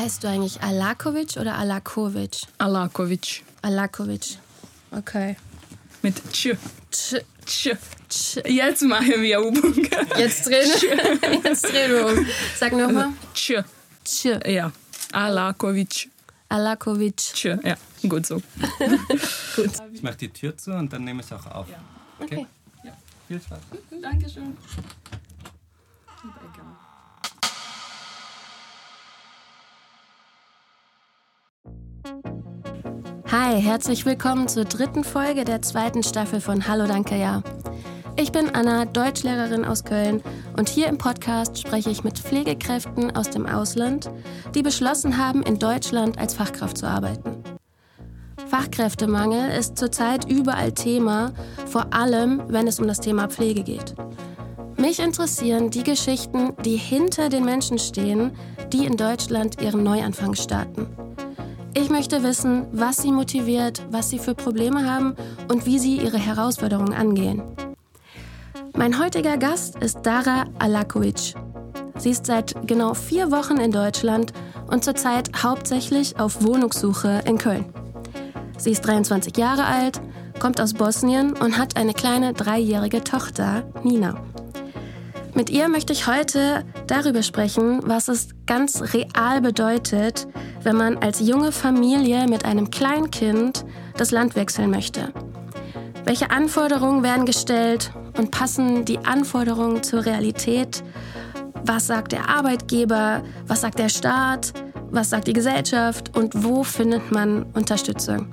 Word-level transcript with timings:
Heißt 0.00 0.24
du 0.24 0.28
eigentlich 0.28 0.62
Alakovic 0.62 1.36
oder 1.36 1.56
Alakovic? 1.56 2.46
Alakovic. 2.56 3.44
Alakovic. 3.60 4.38
Okay. 4.92 5.36
Mit 6.00 6.14
Tsch. 6.32 6.56
Tsch, 6.90 7.16
Tsch. 7.44 7.76
tsch. 8.08 8.36
Jetzt 8.46 8.80
machen 8.80 9.20
wir 9.20 9.40
Übung. 9.40 9.74
Jetzt 10.16 10.46
drehen, 10.46 10.70
jetzt 11.44 11.70
drehen 11.70 11.90
wir 11.90 12.06
um. 12.06 12.26
Sag 12.56 12.72
nochmal. 12.72 13.10
Tsch. 13.34 13.62
Tsch. 14.02 14.40
Ja. 14.46 14.72
Alakovic. 15.12 16.08
Alakovic. 16.48 17.16
Tsch. 17.18 17.58
Ja, 17.62 17.76
gut 18.08 18.24
so. 18.24 18.36
Gut. 19.54 19.70
Ich 19.92 20.02
mache 20.02 20.16
die 20.16 20.30
Tür 20.30 20.56
zu 20.56 20.70
und 20.72 20.90
dann 20.90 21.04
nehme 21.04 21.20
ich 21.20 21.26
es 21.26 21.32
auch 21.32 21.44
auf. 21.44 21.66
Okay. 22.18 22.46
Viel 23.28 23.38
Spaß. 23.38 23.60
Dankeschön. 24.00 24.56
Hi, 33.32 33.62
herzlich 33.62 34.06
willkommen 34.06 34.48
zur 34.48 34.64
dritten 34.64 35.04
Folge 35.04 35.44
der 35.44 35.62
zweiten 35.62 36.02
Staffel 36.02 36.40
von 36.40 36.66
Hallo 36.66 36.88
Danke 36.88 37.16
Ja. 37.16 37.44
Ich 38.16 38.32
bin 38.32 38.52
Anna, 38.56 38.86
Deutschlehrerin 38.86 39.64
aus 39.64 39.84
Köln 39.84 40.20
und 40.56 40.68
hier 40.68 40.88
im 40.88 40.98
Podcast 40.98 41.56
spreche 41.56 41.90
ich 41.90 42.02
mit 42.02 42.18
Pflegekräften 42.18 43.14
aus 43.14 43.30
dem 43.30 43.46
Ausland, 43.46 44.10
die 44.56 44.64
beschlossen 44.64 45.16
haben, 45.16 45.44
in 45.44 45.60
Deutschland 45.60 46.18
als 46.18 46.34
Fachkraft 46.34 46.76
zu 46.76 46.88
arbeiten. 46.88 47.44
Fachkräftemangel 48.48 49.52
ist 49.56 49.78
zurzeit 49.78 50.28
überall 50.28 50.72
Thema, 50.72 51.32
vor 51.66 51.94
allem 51.94 52.42
wenn 52.48 52.66
es 52.66 52.80
um 52.80 52.88
das 52.88 52.98
Thema 52.98 53.28
Pflege 53.28 53.62
geht. 53.62 53.94
Mich 54.76 54.98
interessieren 54.98 55.70
die 55.70 55.84
Geschichten, 55.84 56.56
die 56.64 56.76
hinter 56.76 57.28
den 57.28 57.44
Menschen 57.44 57.78
stehen, 57.78 58.32
die 58.72 58.86
in 58.86 58.96
Deutschland 58.96 59.62
ihren 59.62 59.84
Neuanfang 59.84 60.34
starten. 60.34 60.88
Ich 61.72 61.88
möchte 61.88 62.22
wissen, 62.24 62.66
was 62.72 62.96
sie 62.98 63.12
motiviert, 63.12 63.82
was 63.90 64.10
sie 64.10 64.18
für 64.18 64.34
Probleme 64.34 64.90
haben 64.90 65.14
und 65.48 65.66
wie 65.66 65.78
sie 65.78 65.96
ihre 65.96 66.18
Herausforderungen 66.18 66.92
angehen. 66.92 67.42
Mein 68.76 68.98
heutiger 68.98 69.36
Gast 69.36 69.76
ist 69.76 70.00
Dara 70.02 70.46
Alakovic. 70.58 71.34
Sie 71.96 72.10
ist 72.10 72.26
seit 72.26 72.66
genau 72.66 72.94
vier 72.94 73.30
Wochen 73.30 73.58
in 73.58 73.70
Deutschland 73.70 74.32
und 74.68 74.82
zurzeit 74.84 75.30
hauptsächlich 75.42 76.18
auf 76.18 76.42
Wohnungssuche 76.42 77.22
in 77.24 77.38
Köln. 77.38 77.66
Sie 78.58 78.70
ist 78.70 78.80
23 78.86 79.36
Jahre 79.36 79.64
alt, 79.64 80.00
kommt 80.40 80.60
aus 80.60 80.74
Bosnien 80.74 81.34
und 81.36 81.56
hat 81.56 81.76
eine 81.76 81.94
kleine 81.94 82.32
dreijährige 82.32 83.04
Tochter, 83.04 83.62
Nina. 83.84 84.20
Mit 85.34 85.48
ihr 85.48 85.68
möchte 85.68 85.92
ich 85.92 86.06
heute 86.06 86.64
darüber 86.86 87.22
sprechen, 87.22 87.80
was 87.84 88.08
es 88.08 88.28
ganz 88.46 88.94
real 88.94 89.40
bedeutet, 89.40 90.26
wenn 90.62 90.76
man 90.76 90.98
als 90.98 91.20
junge 91.20 91.52
Familie 91.52 92.26
mit 92.26 92.44
einem 92.44 92.70
Kleinkind 92.70 93.64
das 93.96 94.10
Land 94.10 94.34
wechseln 94.34 94.70
möchte. 94.70 95.12
Welche 96.04 96.30
Anforderungen 96.30 97.02
werden 97.02 97.26
gestellt 97.26 97.92
und 98.18 98.30
passen 98.32 98.84
die 98.84 98.98
Anforderungen 98.98 99.82
zur 99.82 100.04
Realität? 100.04 100.82
Was 101.64 101.86
sagt 101.86 102.12
der 102.12 102.28
Arbeitgeber? 102.28 103.22
Was 103.46 103.60
sagt 103.60 103.78
der 103.78 103.88
Staat? 103.88 104.52
Was 104.90 105.10
sagt 105.10 105.28
die 105.28 105.32
Gesellschaft? 105.32 106.16
Und 106.16 106.42
wo 106.42 106.64
findet 106.64 107.12
man 107.12 107.44
Unterstützung? 107.52 108.32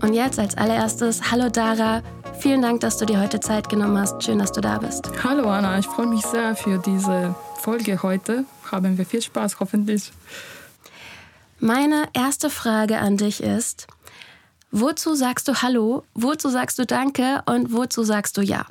Und 0.00 0.14
jetzt 0.14 0.38
als 0.38 0.56
allererstes, 0.56 1.30
hallo 1.30 1.50
Dara, 1.50 2.02
vielen 2.40 2.62
Dank, 2.62 2.80
dass 2.80 2.96
du 2.96 3.04
dir 3.04 3.20
heute 3.20 3.40
Zeit 3.40 3.68
genommen 3.68 3.98
hast. 3.98 4.22
Schön, 4.22 4.38
dass 4.38 4.52
du 4.52 4.60
da 4.60 4.78
bist. 4.78 5.10
Hallo 5.22 5.48
Anna, 5.50 5.78
ich 5.78 5.86
freue 5.86 6.06
mich 6.06 6.22
sehr 6.22 6.56
für 6.56 6.78
diese 6.78 7.34
Folge 7.56 8.02
heute. 8.02 8.44
Haben 8.70 8.96
wir 8.96 9.04
viel 9.04 9.22
Spaß, 9.22 9.60
hoffentlich. 9.60 10.10
Meine 11.58 12.04
erste 12.14 12.48
Frage 12.48 12.98
an 12.98 13.18
dich 13.18 13.42
ist, 13.42 13.86
wozu 14.70 15.14
sagst 15.14 15.48
du 15.48 15.62
Hallo, 15.62 16.04
wozu 16.14 16.48
sagst 16.48 16.78
du 16.78 16.86
Danke 16.86 17.42
und 17.44 17.72
wozu 17.72 18.02
sagst 18.02 18.36
du 18.36 18.40
Ja? 18.40 18.66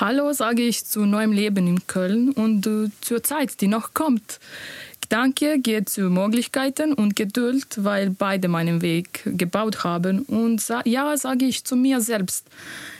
Hallo 0.00 0.32
sage 0.32 0.62
ich 0.62 0.86
zu 0.86 1.04
neuem 1.04 1.32
Leben 1.32 1.66
in 1.66 1.86
Köln 1.86 2.32
und 2.32 2.66
äh, 2.66 2.90
zur 3.02 3.22
Zeit, 3.22 3.60
die 3.60 3.68
noch 3.68 3.92
kommt. 3.92 4.40
Danke 5.12 5.58
geht 5.58 5.90
zu 5.90 6.08
Möglichkeiten 6.08 6.94
und 6.94 7.16
Geduld, 7.16 7.66
weil 7.84 8.08
beide 8.08 8.48
meinen 8.48 8.80
Weg 8.80 9.20
gebaut 9.26 9.84
haben. 9.84 10.20
Und 10.20 10.62
sa 10.62 10.80
ja, 10.86 11.14
sage 11.18 11.44
ich 11.44 11.64
zu 11.64 11.76
mir 11.76 12.00
selbst. 12.00 12.46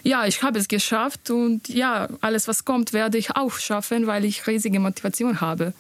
Ja, 0.02 0.26
ich 0.26 0.42
habe 0.42 0.58
es 0.58 0.68
geschafft 0.68 1.30
und 1.30 1.70
ja, 1.70 2.08
alles, 2.20 2.48
was 2.48 2.66
kommt, 2.66 2.92
werde 2.92 3.16
ich 3.16 3.34
auch 3.34 3.54
schaffen, 3.54 4.06
weil 4.06 4.26
ich 4.26 4.46
riesige 4.46 4.78
Motivation 4.78 5.40
habe. 5.40 5.72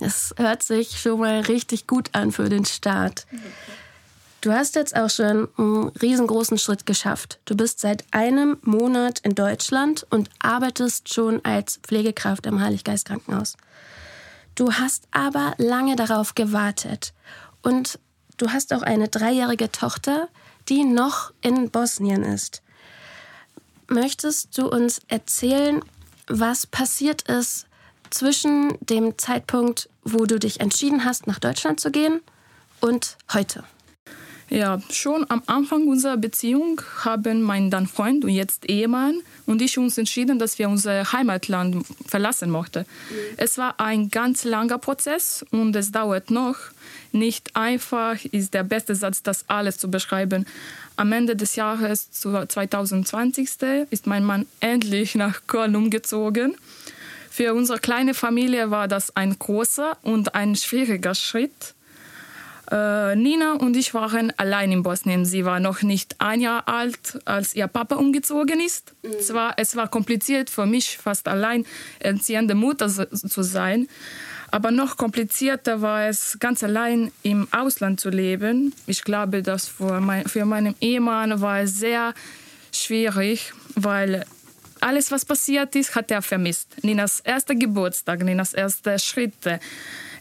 Es 0.00 0.34
hört 0.38 0.62
sich 0.62 0.98
schon 0.98 1.20
mal 1.20 1.40
richtig 1.40 1.86
gut 1.86 2.08
an 2.12 2.32
für 2.32 2.48
den 2.48 2.64
Start. 2.64 3.26
Du 4.40 4.52
hast 4.52 4.74
jetzt 4.74 4.96
auch 4.96 5.10
schon 5.10 5.48
einen 5.58 5.88
riesengroßen 6.00 6.56
Schritt 6.56 6.86
geschafft. 6.86 7.40
Du 7.44 7.54
bist 7.54 7.80
seit 7.80 8.04
einem 8.10 8.56
Monat 8.62 9.18
in 9.18 9.34
Deutschland 9.34 10.06
und 10.08 10.30
arbeitest 10.38 11.12
schon 11.12 11.44
als 11.44 11.78
Pflegekraft 11.82 12.46
im 12.46 12.58
Heiliggeist 12.58 13.04
Krankenhaus. 13.04 13.58
Du 14.58 14.72
hast 14.72 15.06
aber 15.12 15.54
lange 15.58 15.94
darauf 15.94 16.34
gewartet 16.34 17.14
und 17.62 18.00
du 18.38 18.50
hast 18.50 18.72
auch 18.74 18.82
eine 18.82 19.06
dreijährige 19.06 19.70
Tochter, 19.70 20.28
die 20.68 20.82
noch 20.82 21.32
in 21.42 21.70
Bosnien 21.70 22.24
ist. 22.24 22.60
Möchtest 23.86 24.58
du 24.58 24.68
uns 24.68 25.00
erzählen, 25.06 25.80
was 26.26 26.66
passiert 26.66 27.22
ist 27.22 27.68
zwischen 28.10 28.76
dem 28.80 29.16
Zeitpunkt, 29.16 29.88
wo 30.02 30.26
du 30.26 30.40
dich 30.40 30.58
entschieden 30.58 31.04
hast, 31.04 31.28
nach 31.28 31.38
Deutschland 31.38 31.78
zu 31.78 31.92
gehen 31.92 32.20
und 32.80 33.16
heute? 33.32 33.62
Ja, 34.50 34.80
schon 34.90 35.26
am 35.28 35.42
Anfang 35.46 35.86
unserer 35.88 36.16
Beziehung 36.16 36.80
haben 37.04 37.42
mein 37.42 37.70
dann 37.70 37.86
Freund 37.86 38.24
und 38.24 38.30
jetzt 38.30 38.68
Ehemann 38.68 39.20
und 39.44 39.60
ich 39.60 39.76
uns 39.76 39.98
entschieden, 39.98 40.38
dass 40.38 40.58
wir 40.58 40.70
unser 40.70 41.12
Heimatland 41.12 41.84
verlassen 42.06 42.50
möchten. 42.50 42.86
Es 43.36 43.58
war 43.58 43.78
ein 43.78 44.10
ganz 44.10 44.44
langer 44.44 44.78
Prozess 44.78 45.44
und 45.50 45.76
es 45.76 45.92
dauert 45.92 46.30
noch. 46.30 46.56
Nicht 47.12 47.56
einfach 47.56 48.24
ist 48.24 48.54
der 48.54 48.64
beste 48.64 48.94
Satz, 48.94 49.22
das 49.22 49.44
alles 49.48 49.76
zu 49.76 49.90
beschreiben. 49.90 50.46
Am 50.96 51.12
Ende 51.12 51.36
des 51.36 51.54
Jahres 51.56 52.10
2020 52.10 53.48
ist 53.90 54.06
mein 54.06 54.24
Mann 54.24 54.46
endlich 54.60 55.14
nach 55.14 55.42
Köln 55.46 55.76
umgezogen. 55.76 56.56
Für 57.30 57.54
unsere 57.54 57.78
kleine 57.78 58.14
Familie 58.14 58.70
war 58.70 58.88
das 58.88 59.14
ein 59.14 59.38
großer 59.38 59.96
und 60.02 60.34
ein 60.34 60.56
schwieriger 60.56 61.14
Schritt. 61.14 61.74
Äh, 62.70 63.16
Nina 63.16 63.54
und 63.54 63.76
ich 63.76 63.94
waren 63.94 64.32
allein 64.36 64.72
in 64.72 64.82
Bosnien. 64.82 65.24
Sie 65.24 65.44
war 65.44 65.60
noch 65.60 65.82
nicht 65.82 66.16
ein 66.18 66.40
Jahr 66.40 66.68
alt, 66.68 67.18
als 67.24 67.54
ihr 67.54 67.66
Papa 67.66 67.96
umgezogen 67.96 68.60
ist. 68.60 68.94
Mhm. 69.02 69.20
Zwar, 69.20 69.54
es 69.56 69.74
war 69.76 69.88
kompliziert 69.88 70.50
für 70.50 70.66
mich, 70.66 70.98
fast 70.98 71.28
allein 71.28 71.64
erziehende 71.98 72.54
Mutter 72.54 72.88
zu 72.88 73.42
sein. 73.42 73.88
Aber 74.50 74.70
noch 74.70 74.96
komplizierter 74.96 75.82
war 75.82 76.08
es, 76.08 76.38
ganz 76.40 76.64
allein 76.64 77.12
im 77.22 77.48
Ausland 77.52 78.00
zu 78.00 78.08
leben. 78.08 78.74
Ich 78.86 79.04
glaube, 79.04 79.42
dass 79.42 79.68
für, 79.68 80.00
mein, 80.00 80.26
für 80.26 80.44
meinen 80.44 80.74
Ehemann 80.80 81.40
war 81.40 81.60
es 81.60 81.78
sehr 81.78 82.14
schwierig, 82.72 83.52
weil 83.74 84.24
alles, 84.82 85.10
was 85.10 85.24
passiert 85.24 85.74
ist, 85.76 85.94
hat 85.94 86.10
er 86.10 86.22
vermisst. 86.22 86.68
Ninas 86.82 87.20
erster 87.20 87.54
Geburtstag, 87.54 88.22
Ninas 88.22 88.54
erste 88.54 88.98
Schritte, 88.98 89.60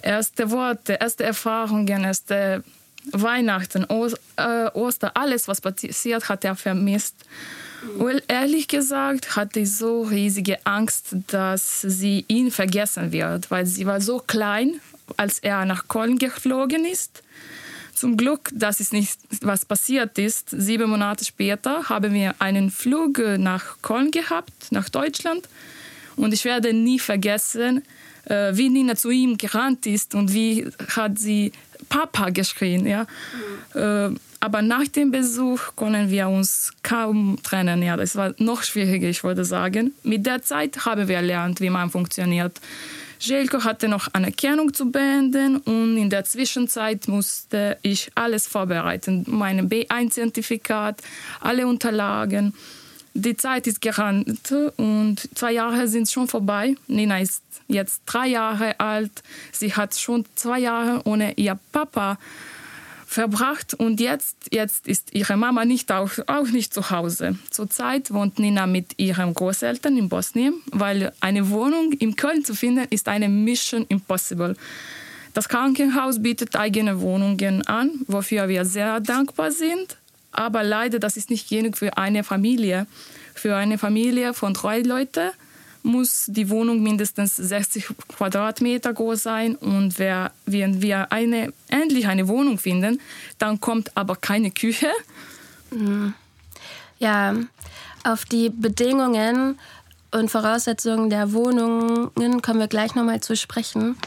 erste 0.02 0.50
Worte, 0.52 0.94
erste 0.94 1.24
Erfahrungen, 1.24 2.04
erste 2.04 2.64
Weihnachten, 3.12 3.86
äh, 4.38 4.70
Ostern, 4.74 5.12
alles, 5.14 5.48
was 5.48 5.62
passiert, 5.62 6.30
hat 6.30 6.44
er 6.44 6.56
vermisst. 6.56 7.16
Well, 7.96 8.22
ehrlich 8.28 8.68
gesagt 8.68 9.36
hatte 9.36 9.62
ich 9.62 9.76
so 9.76 10.02
riesige 10.02 10.66
Angst, 10.66 11.16
dass 11.28 11.82
sie 11.82 12.26
ihn 12.28 12.52
vergessen 12.52 13.12
wird, 13.12 13.52
weil 13.52 13.66
sie 13.66 13.86
war 13.86 14.02
so 14.02 14.20
klein, 14.20 14.82
als 15.16 15.40
er 15.40 15.64
nach 15.66 15.88
Köln 15.88 16.18
geflogen 16.18 16.86
ist. 16.86 17.24
Zum 17.98 18.16
Glück, 18.16 18.52
dass 18.54 18.80
es 18.80 18.92
nicht 18.92 19.20
was 19.42 19.66
passiert 19.66 20.20
ist. 20.20 20.50
Sieben 20.52 20.88
Monate 20.88 21.26
später 21.26 21.90
haben 21.90 22.14
wir 22.14 22.36
einen 22.38 22.70
Flug 22.70 23.18
nach 23.40 23.82
Köln 23.82 24.12
gehabt, 24.12 24.72
nach 24.72 24.88
Deutschland. 24.88 25.50
Und 26.16 26.32
ich 26.32 26.46
werde 26.46 26.74
nie 26.74 27.00
vergessen, 27.00 27.82
äh, 28.26 28.56
wie 28.56 28.70
Nina 28.70 28.96
zu 28.96 29.10
ihm 29.10 29.38
gerannt 29.38 29.88
ist 29.88 30.14
und 30.14 30.32
wie 30.32 30.68
hat 30.96 31.18
sie 31.18 31.52
Papa 31.90 32.30
geschrien. 32.30 32.86
Ja? 32.86 33.08
Mhm. 33.74 34.20
aber 34.40 34.62
nach 34.62 34.88
dem 34.88 35.10
Besuch 35.10 35.76
konnten 35.76 36.12
wir 36.12 36.28
uns 36.28 36.72
kaum 36.84 37.40
trennen. 37.42 37.82
Ja, 37.82 37.98
das 37.98 38.16
war 38.16 38.36
noch 38.38 38.62
schwieriger, 38.62 39.10
ich 39.10 39.24
würde 39.24 39.44
sagen. 39.44 39.94
Mit 40.04 40.28
der 40.28 40.44
Zeit 40.44 40.86
haben 40.86 41.08
wir 41.08 41.22
gelernt, 41.22 41.62
wie 41.62 41.72
man 41.72 41.90
funktioniert. 41.90 42.62
Jelko 43.20 43.64
hatte 43.64 43.88
noch 43.88 44.08
Anerkennung 44.14 44.74
zu 44.74 44.92
beenden 44.92 45.58
und 45.58 45.98
in 45.98 46.10
der 46.10 46.24
Zwischenzeit 46.26 47.08
musste 47.08 47.78
ich 47.82 48.12
alles 48.16 48.48
vorbereiten. 48.48 49.26
Mein 49.28 49.70
B1-Zertifikat, 49.70 51.02
alle 51.40 51.68
Unterlagen. 51.68 52.54
Die 53.14 53.36
Zeit 53.36 53.66
ist 53.66 53.82
gerannt 53.82 54.54
und 54.78 55.30
zwei 55.36 55.54
Jahre 55.54 55.88
sind 55.88 56.10
schon 56.10 56.28
vorbei. 56.28 56.76
Nina 56.88 57.20
ist 57.20 57.42
jetzt 57.68 58.04
drei 58.06 58.28
Jahre 58.28 58.80
alt. 58.80 59.24
Sie 59.52 59.74
hat 59.74 59.96
schon 59.96 60.26
zwei 60.36 60.60
Jahre 60.60 61.02
ohne 61.06 61.34
ihr 61.34 61.58
Papa 61.72 62.20
verbracht 63.10 63.74
und 63.74 64.02
jetzt, 64.02 64.36
jetzt 64.52 64.86
ist 64.86 65.14
ihre 65.14 65.38
Mama 65.38 65.64
nicht 65.64 65.94
auch, 65.94 66.12
auch 66.28 66.48
nicht 66.50 66.74
zu 66.74 66.92
Hause. 66.92 67.40
Zurzeit 67.50 68.14
wohnt 68.14 68.38
Nina 68.38 68.68
mit 68.68 69.00
ihren 69.00 69.34
Großeltern 69.34 69.98
in 69.98 70.10
Bosnien, 70.10 70.56
weil 70.72 71.14
eine 71.22 71.50
Wohnung 71.50 71.94
in 71.94 72.18
Köln 72.18 72.44
zu 72.44 72.54
finden 72.54 72.86
ist 72.90 73.08
eine 73.08 73.30
Mission 73.30 73.86
Impossible. 73.88 74.58
Das 75.34 75.48
Krankenhaus 75.48 76.22
bietet 76.22 76.58
eigene 76.58 77.00
Wohnungen 77.00 77.66
an, 77.66 77.92
wofür 78.08 78.50
wir 78.50 78.66
sehr 78.66 79.00
dankbar 79.00 79.52
sind. 79.52 79.96
Aber 80.34 80.64
leider, 80.64 81.00
das 81.00 81.16
ist 81.16 81.30
nicht 81.30 81.48
genug 81.48 81.78
für 81.78 81.98
eine 81.98 82.26
Familie. 82.26 82.88
Für 83.34 83.56
eine 83.56 83.78
Familie 83.78 84.34
von 84.34 84.54
drei 84.54 84.82
Leuten 84.82 85.30
muss 85.88 86.26
die 86.28 86.50
Wohnung 86.50 86.84
mindestens 86.84 87.36
60 87.36 87.88
Quadratmeter 88.10 88.94
groß 88.94 89.24
sein. 89.24 89.56
Und 89.56 89.98
wer, 89.98 90.32
wenn 90.46 90.82
wir 90.82 91.12
eine, 91.12 91.54
endlich 91.70 92.08
eine 92.08 92.28
Wohnung 92.28 92.60
finden, 92.60 93.02
dann 93.40 93.60
kommt 93.60 93.96
aber 93.98 94.16
keine 94.16 94.52
Küche. 94.52 94.92
Ja, 97.00 97.36
auf 98.04 98.26
die 98.26 98.50
Bedingungen 98.50 99.60
und 100.12 100.30
Voraussetzungen 100.30 101.10
der 101.10 101.34
Wohnungen 101.34 102.42
kommen 102.42 102.60
wir 102.60 102.68
gleich 102.68 102.96
nochmal 102.96 103.22
zu 103.22 103.36
sprechen. 103.36 103.98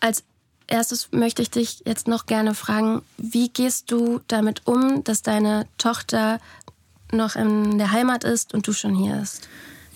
Als 0.00 0.22
erstes 0.66 1.10
möchte 1.10 1.42
ich 1.42 1.50
dich 1.50 1.82
jetzt 1.84 2.06
noch 2.06 2.26
gerne 2.26 2.54
fragen, 2.54 3.02
wie 3.16 3.48
gehst 3.48 3.90
du 3.90 4.20
damit 4.28 4.66
um, 4.66 5.02
dass 5.02 5.22
deine 5.22 5.66
Tochter 5.78 6.40
noch 7.10 7.36
in 7.36 7.78
der 7.78 7.90
Heimat 7.90 8.22
ist 8.24 8.54
und 8.54 8.66
du 8.66 8.72
schon 8.72 8.94
hier 8.94 9.16
bist? 9.16 9.48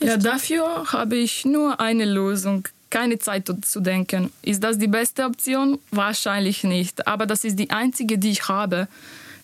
Ja, 0.05 0.17
dafür 0.17 0.93
habe 0.93 1.17
ich 1.17 1.45
nur 1.45 1.81
eine 1.81 2.05
Lösung. 2.05 2.69
Keine 2.91 3.19
Zeit 3.19 3.51
zu 3.63 3.81
denken. 3.81 4.31
Ist 4.43 4.63
das 4.63 4.77
die 4.77 4.89
beste 4.89 5.25
Option? 5.25 5.79
Wahrscheinlich 5.91 6.63
nicht. 6.63 7.07
Aber 7.07 7.25
das 7.25 7.45
ist 7.45 7.59
die 7.59 7.71
einzige, 7.71 8.19
die 8.19 8.33
ich 8.33 8.49
habe. 8.49 8.87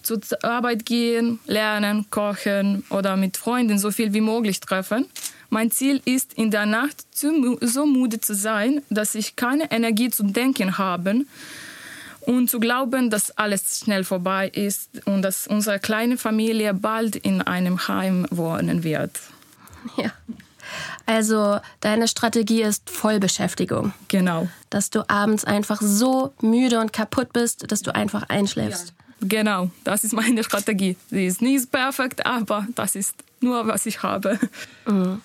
Zur 0.03 0.21
Arbeit 0.43 0.85
gehen, 0.85 1.39
lernen, 1.47 2.07
kochen 2.11 2.85
oder 2.91 3.17
mit 3.17 3.37
Freunden 3.37 3.79
so 3.79 3.91
viel 3.91 4.13
wie 4.13 4.21
möglich 4.21 4.61
treffen. 4.61 5.07
Mein 5.51 5.71
Ziel 5.71 6.03
ist, 6.05 6.35
in 6.35 6.51
der 6.51 6.67
Nacht 6.67 7.07
so 7.15 7.87
müde 7.87 8.21
zu 8.21 8.35
sein, 8.35 8.83
dass 8.91 9.15
ich 9.15 9.35
keine 9.35 9.71
Energie 9.71 10.11
zu 10.11 10.25
denken 10.25 10.77
habe 10.77 11.25
und 12.21 12.51
zu 12.51 12.61
glauben, 12.61 13.09
dass 13.09 13.31
alles 13.39 13.81
schnell 13.83 14.05
vorbei 14.05 14.49
ist 14.49 14.91
und 15.07 15.23
dass 15.23 15.47
unsere 15.47 15.79
kleine 15.79 16.19
Familie 16.19 16.75
bald 16.75 17.17
in 17.17 17.41
einem 17.41 17.89
Heim 17.89 18.27
wohnen 18.31 18.85
wird. 18.85 19.19
Ja. 19.97 20.13
Also 21.07 21.59
deine 21.81 22.09
Strategie 22.09 22.63
ist 22.63 22.91
Vollbeschäftigung. 22.91 23.93
Genau. 24.09 24.49
Dass 24.71 24.91
du 24.91 25.09
abends 25.09 25.45
einfach 25.45 25.81
so 25.81 26.33
müde 26.41 26.81
und 26.81 26.93
kaputt 26.93 27.33
bist, 27.33 27.71
dass 27.71 27.83
du 27.83 27.95
einfach 27.95 28.25
einschläfst. 28.29 28.89
Ja. 28.89 28.95
Genau, 29.21 29.71
das 29.85 30.05
ist 30.05 30.13
meine 30.13 30.45
Strategie. 30.45 30.97
Sie 31.11 31.27
ist 31.27 31.43
nicht 31.43 31.73
perfekt, 31.73 32.25
aber 32.25 32.67
das 32.75 32.95
ist 32.95 33.15
nur, 33.41 33.67
was 33.67 33.87
ich 33.87 34.03
habe. 34.03 34.39
Mhm. 34.87 35.21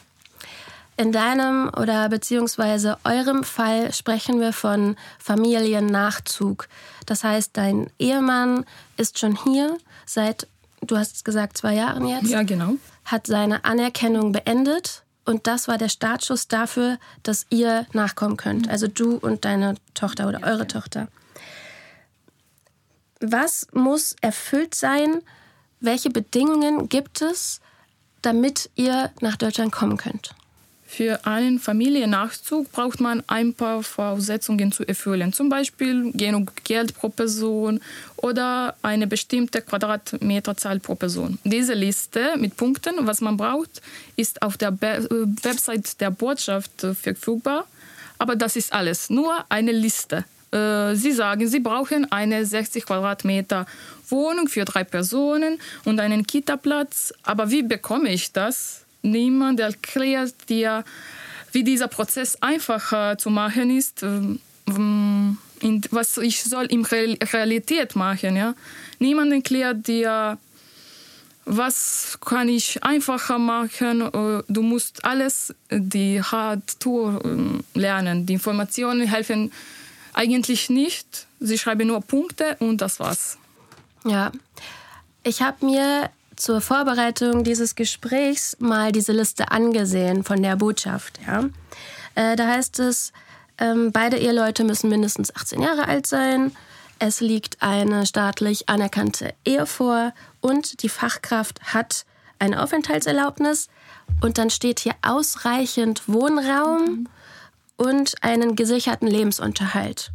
In 0.96 1.12
deinem 1.12 1.70
oder 1.76 2.08
beziehungsweise 2.10 2.98
eurem 3.04 3.44
Fall 3.44 3.92
sprechen 3.94 4.40
wir 4.40 4.54
von 4.54 4.96
Familiennachzug. 5.18 6.68
Das 7.08 7.24
heißt, 7.24 7.52
dein 7.54 7.90
Ehemann 7.98 8.66
ist 8.96 9.18
schon 9.18 9.36
hier 9.44 9.78
seit, 10.06 10.48
du 10.82 10.98
hast 10.98 11.26
gesagt, 11.26 11.58
zwei 11.58 11.74
Jahren 11.74 12.08
jetzt. 12.08 12.30
Ja, 12.30 12.44
genau. 12.44 12.76
Hat 13.06 13.26
seine 13.26 13.66
Anerkennung 13.66 14.32
beendet 14.32 15.03
und 15.26 15.48
das 15.48 15.68
war 15.68 15.78
der 15.78 15.90
Startschuss 15.90 16.48
dafür, 16.48 16.98
dass 17.24 17.46
ihr 17.50 17.86
nachkommen 17.94 18.38
könnt. 18.38 18.70
Also 18.70 18.88
du 18.88 19.18
und 19.18 19.46
deine 19.46 19.76
Tochter 19.94 20.28
oder 20.28 20.42
eure 20.44 20.68
Tochter. 20.68 21.08
Was 23.20 23.68
muss 23.72 24.16
erfüllt 24.22 24.76
sein? 24.76 25.22
Welche 25.80 26.10
Bedingungen 26.10 26.90
gibt 26.90 27.22
es, 27.22 27.62
damit 28.22 28.70
ihr 28.76 29.12
nach 29.22 29.38
Deutschland 29.38 29.72
kommen 29.72 29.98
könnt? 29.98 30.36
Für 30.96 31.26
einen 31.26 31.58
Familiennachzug 31.58 32.72
braucht 32.72 33.00
man 33.00 33.24
ein 33.26 33.56
paar 33.56 33.82
Voraussetzungen 33.82 34.72
zu 34.72 34.88
erfüllen, 34.88 35.34
zum 35.34 35.50
Beispiel 35.50 36.12
genug 36.12 36.52
Geld 36.66 36.94
pro 36.94 37.10
Person 37.10 37.82
oder 38.18 38.76
eine 38.84 39.08
bestimmte 39.08 39.64
Quadratmeterzahl 39.64 40.80
pro 40.80 40.94
Person. 40.94 41.40
Diese 41.46 41.74
Liste 41.74 42.36
mit 42.38 42.58
Punkten, 42.58 42.94
was 43.08 43.22
man 43.22 43.38
braucht, 43.38 43.82
ist 44.18 44.44
auf 44.44 44.56
der 44.58 44.70
Be 44.70 45.08
Website 45.42 46.00
der 46.00 46.12
Botschaft 46.12 46.86
verfügbar. 47.02 47.66
Aber 48.20 48.36
das 48.36 48.56
ist 48.56 48.72
alles, 48.72 49.10
nur 49.10 49.34
eine 49.50 49.72
Liste. 49.72 50.26
Äh, 50.52 50.94
Sie 50.94 51.12
sagen, 51.12 51.48
Sie 51.48 51.60
brauchen 51.60 52.12
eine 52.12 52.46
60 52.46 52.86
Quadratmeter 52.86 53.66
Wohnung 54.10 54.48
für 54.48 54.64
drei 54.64 54.84
Personen 54.84 55.60
und 55.86 56.00
einen 56.00 56.28
Kita-Platz. 56.28 57.16
Aber 57.24 57.50
wie 57.50 57.64
bekomme 57.64 58.14
ich 58.14 58.32
das? 58.32 58.83
Niemand 59.04 59.60
erklärt 59.60 60.50
dir, 60.50 60.84
wie 61.52 61.64
dieser 61.64 61.88
Prozess 61.88 62.38
einfacher 62.42 63.18
zu 63.18 63.30
machen 63.30 63.70
ist, 63.70 64.04
ähm, 64.04 64.40
was 65.92 66.18
ich 66.18 66.44
soll 66.44 66.66
in 66.66 66.84
Realität 66.84 67.96
machen. 67.96 68.36
Ja? 68.36 68.56
Niemand 69.00 69.32
erklärt 69.32 69.88
dir, 69.88 70.38
was 71.46 72.18
kann 72.22 72.50
ich 72.50 72.84
einfacher 72.84 73.38
machen. 73.38 74.02
Äh, 74.02 74.44
du 74.48 74.62
musst 74.62 75.06
alles 75.06 75.54
die 75.70 76.22
Hardtour 76.22 77.22
ähm, 77.24 77.64
lernen. 77.74 78.26
Die 78.26 78.34
Informationen 78.34 79.08
helfen 79.08 79.52
eigentlich 80.14 80.70
nicht. 80.70 81.28
Sie 81.40 81.58
schreiben 81.58 81.88
nur 81.88 82.02
Punkte 82.02 82.56
und 82.60 82.80
das 82.80 83.00
war's. 83.00 83.38
Ja, 84.06 84.32
ich 85.24 85.42
habe 85.42 85.66
mir 85.66 86.10
zur 86.36 86.62
Vorbereitung 86.62 87.44
dieses 87.44 87.76
Gesprächs 87.76 88.58
mal 88.60 88.92
diese 88.92 89.12
Liste 89.12 89.52
angesehen 89.52 90.24
von 90.24 90.42
der 90.42 90.56
Botschaft. 90.56 91.20
Ja? 91.26 91.50
Äh, 92.16 92.36
da 92.36 92.48
heißt 92.48 92.80
es, 92.80 93.14
ähm, 93.58 93.92
beide 93.92 94.18
Eheleute 94.18 94.64
müssen 94.64 94.90
mindestens 94.90 95.36
18 95.36 95.62
Jahre 95.62 95.88
alt 95.88 96.08
sein. 96.08 96.52
Es 97.00 97.22
liegt 97.22 97.62
eine 97.62 98.06
staatlich 98.06 98.70
anerkannte 98.70 99.34
Ehe 99.46 99.66
vor 99.66 100.14
und 100.42 100.84
die 100.84 100.90
Fachkraft 100.90 101.62
hat 101.74 102.06
eine 102.40 102.62
Aufenthaltserlaubnis. 102.62 103.70
Und 104.22 104.38
dann 104.38 104.50
steht 104.50 104.80
hier 104.80 104.94
ausreichend 105.02 106.08
Wohnraum 106.08 107.08
und 107.78 108.16
einen 108.22 108.56
gesicherten 108.56 109.08
Lebensunterhalt. 109.08 110.12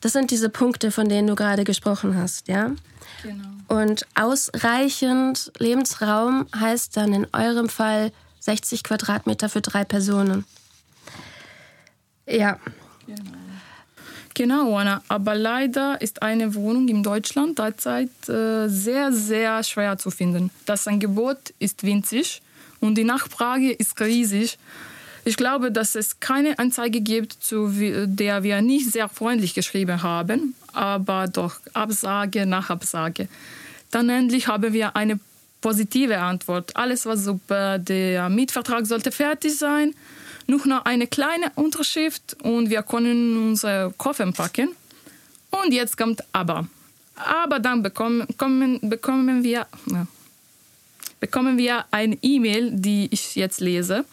Das 0.00 0.12
sind 0.12 0.30
diese 0.30 0.48
Punkte, 0.48 0.90
von 0.90 1.08
denen 1.08 1.26
du 1.26 1.34
gerade 1.34 1.64
gesprochen 1.64 2.16
hast, 2.16 2.48
ja? 2.48 2.72
Genau. 3.22 3.57
Und 3.68 4.06
ausreichend 4.14 5.52
Lebensraum 5.58 6.46
heißt 6.58 6.96
dann 6.96 7.12
in 7.12 7.26
eurem 7.32 7.68
Fall 7.68 8.12
60 8.40 8.82
Quadratmeter 8.82 9.48
für 9.48 9.60
drei 9.60 9.84
Personen. 9.84 10.44
Ja. 12.26 12.58
Genau. 14.34 14.76
Anna. 14.76 15.02
Aber 15.08 15.34
leider 15.34 16.00
ist 16.00 16.22
eine 16.22 16.54
Wohnung 16.54 16.88
in 16.88 17.02
Deutschland 17.02 17.58
derzeit 17.58 18.10
äh, 18.28 18.68
sehr, 18.68 19.12
sehr 19.12 19.62
schwer 19.64 19.98
zu 19.98 20.10
finden. 20.10 20.50
Das 20.64 20.86
Angebot 20.86 21.52
ist 21.58 21.82
winzig 21.82 22.40
und 22.80 22.94
die 22.94 23.04
Nachfrage 23.04 23.72
ist 23.72 24.00
riesig. 24.00 24.58
Ich 25.24 25.36
glaube, 25.36 25.72
dass 25.72 25.94
es 25.94 26.20
keine 26.20 26.58
Anzeige 26.58 27.00
gibt, 27.00 27.32
zu 27.32 27.68
der 28.06 28.42
wir 28.44 28.62
nicht 28.62 28.92
sehr 28.92 29.08
freundlich 29.08 29.54
geschrieben 29.54 30.02
haben, 30.02 30.54
aber 30.78 31.26
doch 31.26 31.56
Absage 31.74 32.46
nach 32.46 32.70
Absage. 32.70 33.28
Dann 33.90 34.08
endlich 34.08 34.46
haben 34.46 34.72
wir 34.72 34.94
eine 34.94 35.18
positive 35.60 36.18
Antwort. 36.18 36.76
Alles 36.76 37.04
war 37.04 37.16
super, 37.16 37.78
der 37.78 38.28
Mietvertrag 38.28 38.86
sollte 38.86 39.10
fertig 39.10 39.56
sein, 39.58 39.94
nur 40.46 40.64
noch 40.66 40.84
eine 40.84 41.08
kleine 41.08 41.50
Unterschrift 41.56 42.36
und 42.42 42.70
wir 42.70 42.82
können 42.82 43.48
unsere 43.48 43.92
Koffer 43.98 44.30
packen. 44.32 44.70
Und 45.50 45.72
jetzt 45.72 45.96
kommt 45.96 46.22
aber. 46.32 46.68
Aber 47.16 47.58
dann 47.58 47.82
bekommen, 47.82 48.28
kommen, 48.36 48.78
bekommen 48.82 49.42
wir, 49.42 49.66
ja, 49.86 50.06
bekommen 51.18 51.58
wir 51.58 51.86
eine 51.90 52.16
E-Mail, 52.22 52.70
die 52.72 53.08
ich 53.10 53.34
jetzt 53.34 53.60
lese. 53.60 54.04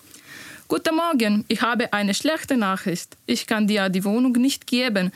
Guten 0.68 0.96
Morgen, 0.96 1.46
ich 1.48 1.62
habe 1.62 1.94
eine 1.94 2.16
schlechte 2.16 2.58
Nachricht. 2.58 3.16
Ich 3.28 3.46
kann 3.46 3.68
dir 3.68 3.90
die 3.90 4.04
Wohnung 4.04 4.32
nicht 4.32 4.66
geben. 4.66 5.12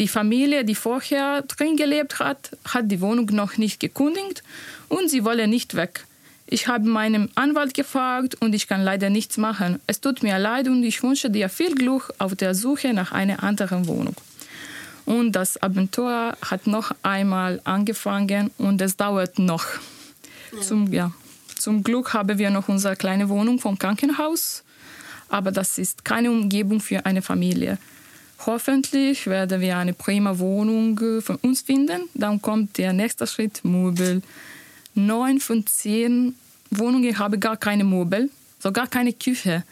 Die 0.00 0.08
Familie, 0.08 0.64
die 0.64 0.74
vorher 0.74 1.42
drin 1.42 1.76
gelebt 1.76 2.20
hat, 2.20 2.56
hat 2.64 2.90
die 2.90 3.02
Wohnung 3.02 3.26
noch 3.26 3.58
nicht 3.58 3.80
gekündigt 3.80 4.42
und 4.88 5.10
sie 5.10 5.24
wollen 5.26 5.50
nicht 5.50 5.76
weg. 5.76 6.06
Ich 6.46 6.68
habe 6.68 6.88
meinen 6.88 7.30
Anwalt 7.34 7.74
gefragt 7.74 8.34
und 8.40 8.54
ich 8.54 8.66
kann 8.66 8.82
leider 8.82 9.10
nichts 9.10 9.36
machen. 9.36 9.78
Es 9.86 10.00
tut 10.00 10.22
mir 10.22 10.38
leid 10.38 10.68
und 10.68 10.82
ich 10.84 11.02
wünsche 11.02 11.28
dir 11.28 11.50
viel 11.50 11.74
Glück 11.74 12.14
auf 12.16 12.34
der 12.34 12.54
Suche 12.54 12.94
nach 12.94 13.12
einer 13.12 13.42
anderen 13.42 13.86
Wohnung. 13.86 14.16
Und 15.04 15.32
das 15.32 15.62
Abenteuer 15.62 16.34
hat 16.40 16.66
noch 16.66 16.92
einmal 17.02 17.60
angefangen 17.64 18.50
und 18.56 18.80
es 18.80 18.96
dauert 18.96 19.38
noch. 19.38 19.66
Ja. 20.52 20.60
Zum, 20.62 20.92
ja, 20.94 21.12
Zum 21.58 21.84
Glück 21.84 22.14
haben 22.14 22.38
wir 22.38 22.48
noch 22.48 22.70
unsere 22.70 22.96
kleine 22.96 23.28
Wohnung 23.28 23.58
vom 23.58 23.78
Krankenhaus, 23.78 24.64
aber 25.28 25.52
das 25.52 25.76
ist 25.76 26.06
keine 26.06 26.30
Umgebung 26.30 26.80
für 26.80 27.04
eine 27.04 27.20
Familie. 27.20 27.76
Hoffentlich 28.46 29.26
werden 29.26 29.60
wir 29.60 29.76
eine 29.76 29.92
prima 29.92 30.38
Wohnung 30.38 30.98
äh, 31.00 31.20
von 31.20 31.36
uns 31.36 31.60
finden. 31.60 32.08
Dann 32.14 32.40
kommt 32.40 32.78
der 32.78 32.92
nächste 32.92 33.26
Schritt, 33.26 33.64
Möbel. 33.64 34.22
Neun 34.94 35.40
von 35.40 35.66
zehn 35.66 36.34
Wohnungen 36.70 37.18
haben 37.18 37.38
gar 37.38 37.56
keine 37.56 37.84
Möbel, 37.84 38.30
sogar 38.58 38.86
keine 38.86 39.12
Küche. 39.12 39.64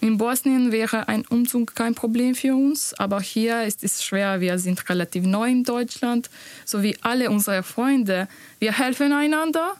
In 0.00 0.18
Bosnien 0.18 0.72
wäre 0.72 1.08
ein 1.08 1.24
Umzug 1.26 1.74
kein 1.74 1.94
Problem 1.94 2.34
für 2.34 2.54
uns, 2.54 2.92
aber 2.94 3.20
hier 3.20 3.62
ist 3.62 3.82
es 3.82 4.04
schwer. 4.04 4.40
Wir 4.40 4.58
sind 4.58 4.86
relativ 4.90 5.24
neu 5.24 5.48
in 5.48 5.64
Deutschland, 5.64 6.28
so 6.66 6.82
wie 6.82 6.96
alle 7.00 7.30
unsere 7.30 7.62
Freunde. 7.62 8.28
Wir 8.58 8.72
helfen 8.78 9.12
einander 9.12 9.72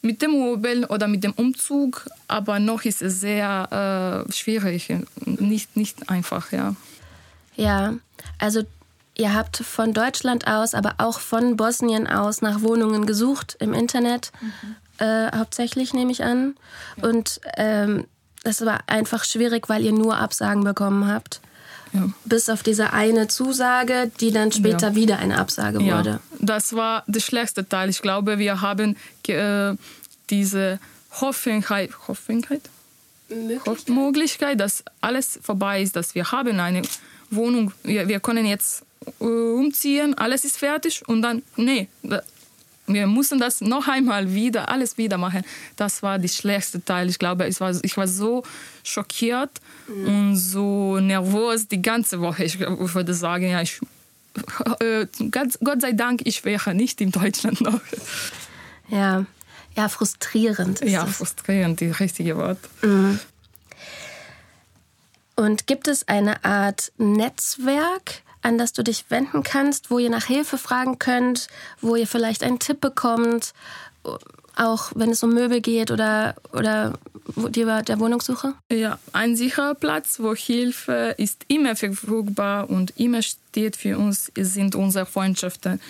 mit 0.00 0.22
dem 0.22 0.30
Möbel 0.30 0.84
oder 0.84 1.08
mit 1.08 1.24
dem 1.24 1.32
Umzug, 1.32 2.06
aber 2.28 2.60
noch 2.60 2.84
ist 2.84 3.02
es 3.02 3.20
sehr 3.20 4.24
äh, 4.28 4.32
schwierig, 4.32 4.94
nicht, 5.24 5.76
nicht 5.76 6.08
einfach, 6.08 6.52
ja. 6.52 6.76
Ja, 7.58 7.94
also 8.38 8.62
ihr 9.16 9.34
habt 9.34 9.58
von 9.58 9.92
Deutschland 9.92 10.46
aus, 10.46 10.74
aber 10.74 10.94
auch 10.98 11.20
von 11.20 11.56
Bosnien 11.56 12.06
aus 12.06 12.40
nach 12.40 12.62
Wohnungen 12.62 13.04
gesucht 13.04 13.56
im 13.58 13.74
Internet, 13.74 14.30
mhm. 14.40 15.04
äh, 15.04 15.36
hauptsächlich 15.36 15.92
nehme 15.92 16.12
ich 16.12 16.22
an. 16.22 16.54
Ja. 16.96 17.08
Und 17.08 17.40
ähm, 17.56 18.06
das 18.44 18.64
war 18.64 18.80
einfach 18.86 19.24
schwierig, 19.24 19.68
weil 19.68 19.84
ihr 19.84 19.92
nur 19.92 20.16
Absagen 20.16 20.64
bekommen 20.64 21.08
habt. 21.08 21.40
Ja. 21.92 22.08
Bis 22.24 22.48
auf 22.48 22.62
diese 22.62 22.92
eine 22.92 23.28
Zusage, 23.28 24.10
die 24.20 24.30
dann 24.30 24.52
später 24.52 24.88
ja. 24.88 24.94
wieder 24.94 25.18
eine 25.18 25.38
Absage 25.38 25.80
wurde. 25.80 26.20
Das 26.38 26.74
war 26.74 27.02
der 27.06 27.20
schlechteste 27.20 27.68
Teil. 27.68 27.88
Ich 27.88 28.02
glaube, 28.02 28.38
wir 28.38 28.60
haben 28.60 28.96
äh, 29.26 29.74
diese 30.30 30.78
Hoffnungkeit, 31.20 31.90
Hoffnungkeit? 32.06 32.60
Möglichkeit? 33.28 33.88
Möglichkeit, 33.88 34.60
dass 34.60 34.84
alles 35.00 35.38
vorbei 35.42 35.82
ist, 35.82 35.96
dass 35.96 36.14
wir 36.14 36.30
haben 36.30 36.60
eine 36.60 36.82
Wohnung, 37.30 37.72
wir, 37.82 38.08
wir 38.08 38.20
können 38.20 38.46
jetzt 38.46 38.84
äh, 39.20 39.24
umziehen, 39.24 40.14
alles 40.14 40.44
ist 40.44 40.58
fertig 40.58 41.06
und 41.06 41.22
dann, 41.22 41.42
nee, 41.56 41.88
wir 42.88 43.06
mussten 43.06 43.38
das 43.38 43.60
noch 43.60 43.86
einmal 43.86 44.32
wieder, 44.34 44.68
alles 44.68 44.96
wieder 44.98 45.18
machen. 45.18 45.42
Das 45.76 46.02
war 46.02 46.18
der 46.18 46.28
schlechteste 46.28 46.84
Teil. 46.84 47.08
Ich 47.08 47.18
glaube, 47.18 47.46
ich 47.46 47.60
war, 47.60 47.72
ich 47.82 47.96
war 47.96 48.08
so 48.08 48.42
schockiert 48.82 49.50
mhm. 49.86 50.06
und 50.06 50.36
so 50.36 50.98
nervös 50.98 51.68
die 51.68 51.82
ganze 51.82 52.20
Woche. 52.20 52.44
Ich, 52.44 52.60
ich 52.60 52.94
würde 52.94 53.14
sagen, 53.14 53.50
ja, 53.50 53.60
ich, 53.60 53.80
äh, 54.80 55.06
Gott 55.30 55.82
sei 55.82 55.92
Dank, 55.92 56.22
ich 56.24 56.44
wäre 56.44 56.74
nicht 56.74 57.00
in 57.00 57.10
Deutschland 57.12 57.60
noch. 57.60 57.80
Ja, 58.88 59.26
ja 59.76 59.88
frustrierend. 59.88 60.80
ja, 60.80 61.04
das. 61.04 61.16
frustrierend, 61.16 61.80
die 61.80 61.90
richtige 61.90 62.36
Wort. 62.36 62.58
Mhm. 62.82 63.20
Und 65.38 65.68
gibt 65.68 65.86
es 65.86 66.08
eine 66.08 66.44
Art 66.44 66.90
Netzwerk, 66.98 68.22
an 68.42 68.58
das 68.58 68.72
du 68.72 68.82
dich 68.82 69.04
wenden 69.08 69.44
kannst, 69.44 69.88
wo 69.88 70.00
ihr 70.00 70.10
nach 70.10 70.24
Hilfe 70.24 70.58
fragen 70.58 70.98
könnt, 70.98 71.46
wo 71.80 71.94
ihr 71.94 72.08
vielleicht 72.08 72.42
einen 72.42 72.58
Tipp 72.58 72.80
bekommt, 72.80 73.54
auch 74.56 74.90
wenn 74.96 75.10
es 75.10 75.22
um 75.22 75.32
Möbel 75.32 75.60
geht 75.60 75.92
oder, 75.92 76.34
oder 76.52 76.94
die, 77.36 77.64
der 77.64 78.00
Wohnungssuche? 78.00 78.54
Ja, 78.68 78.98
ein 79.12 79.36
sicherer 79.36 79.76
Platz, 79.76 80.18
wo 80.18 80.34
Hilfe 80.34 81.14
ist 81.18 81.44
immer 81.46 81.76
verfügbar 81.76 82.68
und 82.68 82.98
immer 82.98 83.22
steht 83.22 83.76
für 83.76 83.96
uns, 83.96 84.32
sind 84.36 84.74
unsere 84.74 85.06
Freundschaften. 85.06 85.80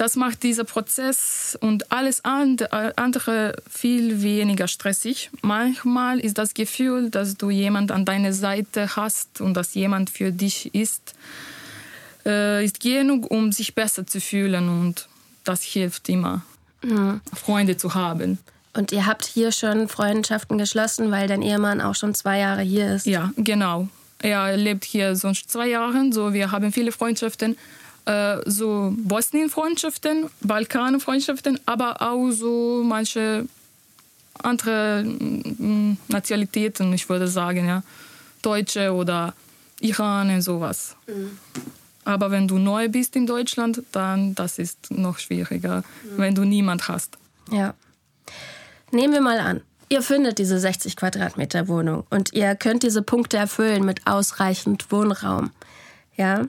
Das 0.00 0.16
macht 0.16 0.44
dieser 0.44 0.64
Prozess 0.64 1.58
und 1.60 1.92
alles 1.92 2.24
andere 2.24 3.54
viel 3.68 4.22
weniger 4.22 4.66
stressig. 4.66 5.28
Manchmal 5.42 6.20
ist 6.20 6.38
das 6.38 6.54
Gefühl, 6.54 7.10
dass 7.10 7.36
du 7.36 7.50
jemand 7.50 7.92
an 7.92 8.06
deiner 8.06 8.32
Seite 8.32 8.96
hast 8.96 9.42
und 9.42 9.52
dass 9.52 9.74
jemand 9.74 10.08
für 10.08 10.32
dich 10.32 10.74
ist, 10.74 11.14
äh, 12.24 12.64
ist 12.64 12.80
genug, 12.80 13.30
um 13.30 13.52
sich 13.52 13.74
besser 13.74 14.06
zu 14.06 14.22
fühlen 14.22 14.70
und 14.70 15.06
das 15.44 15.62
hilft 15.64 16.08
immer, 16.08 16.46
mhm. 16.80 17.20
Freunde 17.34 17.76
zu 17.76 17.92
haben. 17.92 18.38
Und 18.72 18.92
ihr 18.92 19.04
habt 19.04 19.26
hier 19.26 19.52
schon 19.52 19.86
Freundschaften 19.86 20.56
geschlossen, 20.56 21.10
weil 21.10 21.28
dein 21.28 21.42
Ehemann 21.42 21.82
auch 21.82 21.94
schon 21.94 22.14
zwei 22.14 22.38
Jahre 22.38 22.62
hier 22.62 22.94
ist. 22.94 23.04
Ja, 23.04 23.34
genau. 23.36 23.86
Er 24.22 24.56
lebt 24.56 24.86
hier 24.86 25.14
sonst 25.14 25.50
zwei 25.50 25.68
Jahre, 25.68 26.10
so 26.10 26.32
wir 26.32 26.52
haben 26.52 26.72
viele 26.72 26.90
Freundschaften 26.90 27.58
äh, 28.10 28.40
so 28.46 28.92
Bosnien-Freundschaften, 28.96 30.30
Balkan-Freundschaften, 30.40 31.60
aber 31.66 32.02
auch 32.02 32.30
so 32.30 32.82
manche 32.84 33.46
andere 34.42 35.04
mm, 35.04 35.96
Nationalitäten, 36.08 36.92
ich 36.92 37.08
würde 37.08 37.28
sagen, 37.28 37.68
ja. 37.68 37.82
Deutsche 38.42 38.92
oder 38.92 39.34
Iran 39.80 40.30
und 40.30 40.42
sowas. 40.42 40.96
Mhm. 41.06 41.38
Aber 42.04 42.30
wenn 42.30 42.48
du 42.48 42.58
neu 42.58 42.88
bist 42.88 43.14
in 43.14 43.26
Deutschland, 43.26 43.82
dann 43.92 44.34
das 44.34 44.58
ist 44.58 44.90
noch 44.90 45.18
schwieriger, 45.18 45.84
mhm. 46.02 46.18
wenn 46.18 46.34
du 46.34 46.44
niemand 46.44 46.88
hast. 46.88 47.18
Ja. 47.50 47.74
Nehmen 48.90 49.12
wir 49.12 49.20
mal 49.20 49.38
an, 49.38 49.60
ihr 49.88 50.02
findet 50.02 50.38
diese 50.38 50.58
60 50.58 50.96
Quadratmeter 50.96 51.68
Wohnung 51.68 52.04
und 52.10 52.32
ihr 52.32 52.56
könnt 52.56 52.82
diese 52.82 53.02
Punkte 53.02 53.36
erfüllen 53.36 53.84
mit 53.84 54.06
ausreichend 54.06 54.90
Wohnraum. 54.90 55.50
Ja, 56.20 56.44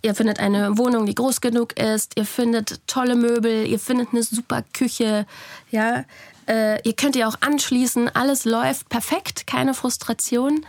ihr 0.00 0.14
findet 0.14 0.40
eine 0.40 0.78
Wohnung, 0.78 1.04
die 1.04 1.14
groß 1.14 1.42
genug 1.42 1.78
ist. 1.78 2.14
Ihr 2.16 2.24
findet 2.24 2.80
tolle 2.86 3.16
Möbel. 3.16 3.66
Ihr 3.66 3.78
findet 3.78 4.14
eine 4.14 4.22
super 4.22 4.64
Küche. 4.72 5.26
Ja, 5.70 6.06
äh, 6.48 6.80
ihr 6.88 6.94
könnt 6.94 7.16
ihr 7.16 7.28
auch 7.28 7.36
anschließen. 7.42 8.08
Alles 8.16 8.46
läuft 8.46 8.88
perfekt, 8.88 9.46
keine 9.46 9.74
Frustration. 9.74 10.64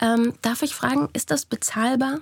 Ähm, 0.00 0.34
darf 0.40 0.62
ich 0.62 0.72
fragen, 0.72 1.08
ist 1.14 1.32
das 1.32 1.44
bezahlbar? 1.44 2.20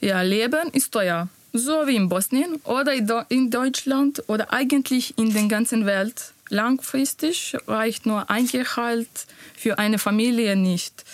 Ja, 0.00 0.22
Leben 0.22 0.70
ist 0.72 0.90
teuer. 0.90 1.28
So 1.52 1.86
wie 1.86 1.94
in 1.94 2.08
Bosnien 2.08 2.56
oder 2.64 2.92
in 3.28 3.50
Deutschland 3.52 4.24
oder 4.26 4.52
eigentlich 4.52 5.16
in 5.16 5.32
der 5.32 5.44
ganzen 5.44 5.86
Welt. 5.86 6.32
Langfristig 6.48 7.56
reicht 7.68 8.06
nur 8.06 8.28
ein 8.28 8.48
Gehalt 8.48 9.08
für 9.56 9.78
eine 9.78 10.00
Familie 10.00 10.56
nicht. 10.56 11.04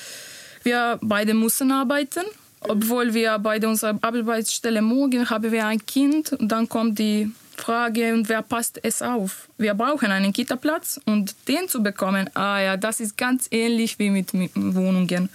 Wir 0.62 0.98
beide 1.02 1.34
müssen 1.34 1.70
arbeiten 1.72 2.24
obwohl 2.68 3.14
wir 3.14 3.38
bei 3.38 3.58
unserer 3.66 3.98
Arbeitsstelle 4.00 4.82
morgen 4.82 5.28
haben 5.30 5.50
wir 5.52 5.66
ein 5.66 5.84
Kind 5.84 6.32
und 6.32 6.48
dann 6.48 6.68
kommt 6.68 6.98
die 6.98 7.30
Frage, 7.56 8.14
und 8.14 8.28
wer 8.28 8.42
passt 8.42 8.80
es 8.82 9.02
auf? 9.02 9.48
Wir 9.58 9.74
brauchen 9.74 10.10
einen 10.10 10.32
Kita-Platz 10.32 11.00
und 11.04 11.34
den 11.48 11.68
zu 11.68 11.82
bekommen, 11.82 12.28
ah 12.34 12.60
ja, 12.60 12.76
das 12.76 13.00
ist 13.00 13.16
ganz 13.16 13.46
ähnlich 13.50 13.98
wie 13.98 14.10
mit 14.10 14.32
Wohnungen. 14.54 15.28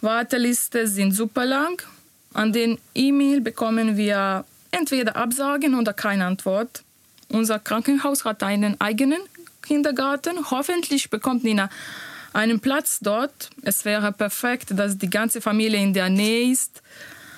Warteliste 0.00 0.86
sind 0.86 1.12
super 1.12 1.44
lang. 1.44 1.82
An 2.32 2.52
den 2.52 2.78
E-Mail 2.94 3.40
bekommen 3.40 3.96
wir 3.96 4.44
entweder 4.70 5.16
Absagen 5.16 5.74
oder 5.74 5.92
keine 5.92 6.26
Antwort. 6.26 6.82
Unser 7.28 7.58
Krankenhaus 7.58 8.24
hat 8.24 8.42
einen 8.42 8.80
eigenen 8.80 9.20
Kindergarten. 9.62 10.50
Hoffentlich 10.50 11.10
bekommt 11.10 11.44
Nina 11.44 11.70
einen 12.34 12.60
Platz 12.60 12.98
dort. 13.00 13.50
Es 13.62 13.84
wäre 13.84 14.12
perfekt, 14.12 14.68
dass 14.72 14.98
die 14.98 15.08
ganze 15.08 15.40
Familie 15.40 15.80
in 15.80 15.94
der 15.94 16.10
Nähe 16.10 16.50
ist. 16.52 16.82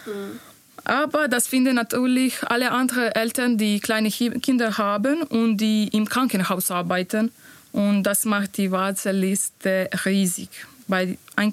Mhm. 0.06 0.40
Aber 0.84 1.26
das 1.26 1.48
finden 1.48 1.74
natürlich 1.74 2.42
alle 2.44 2.70
anderen 2.70 3.10
Eltern, 3.12 3.58
die 3.58 3.80
kleine 3.80 4.10
Kinder 4.10 4.78
haben 4.78 5.22
und 5.22 5.56
die 5.56 5.88
im 5.88 6.08
Krankenhaus 6.08 6.70
arbeiten. 6.70 7.32
Und 7.72 8.04
das 8.04 8.24
macht 8.24 8.56
die 8.56 8.70
Warteliste 8.70 9.90
riesig. 10.04 10.48
Bei 10.88 11.18
einem 11.34 11.52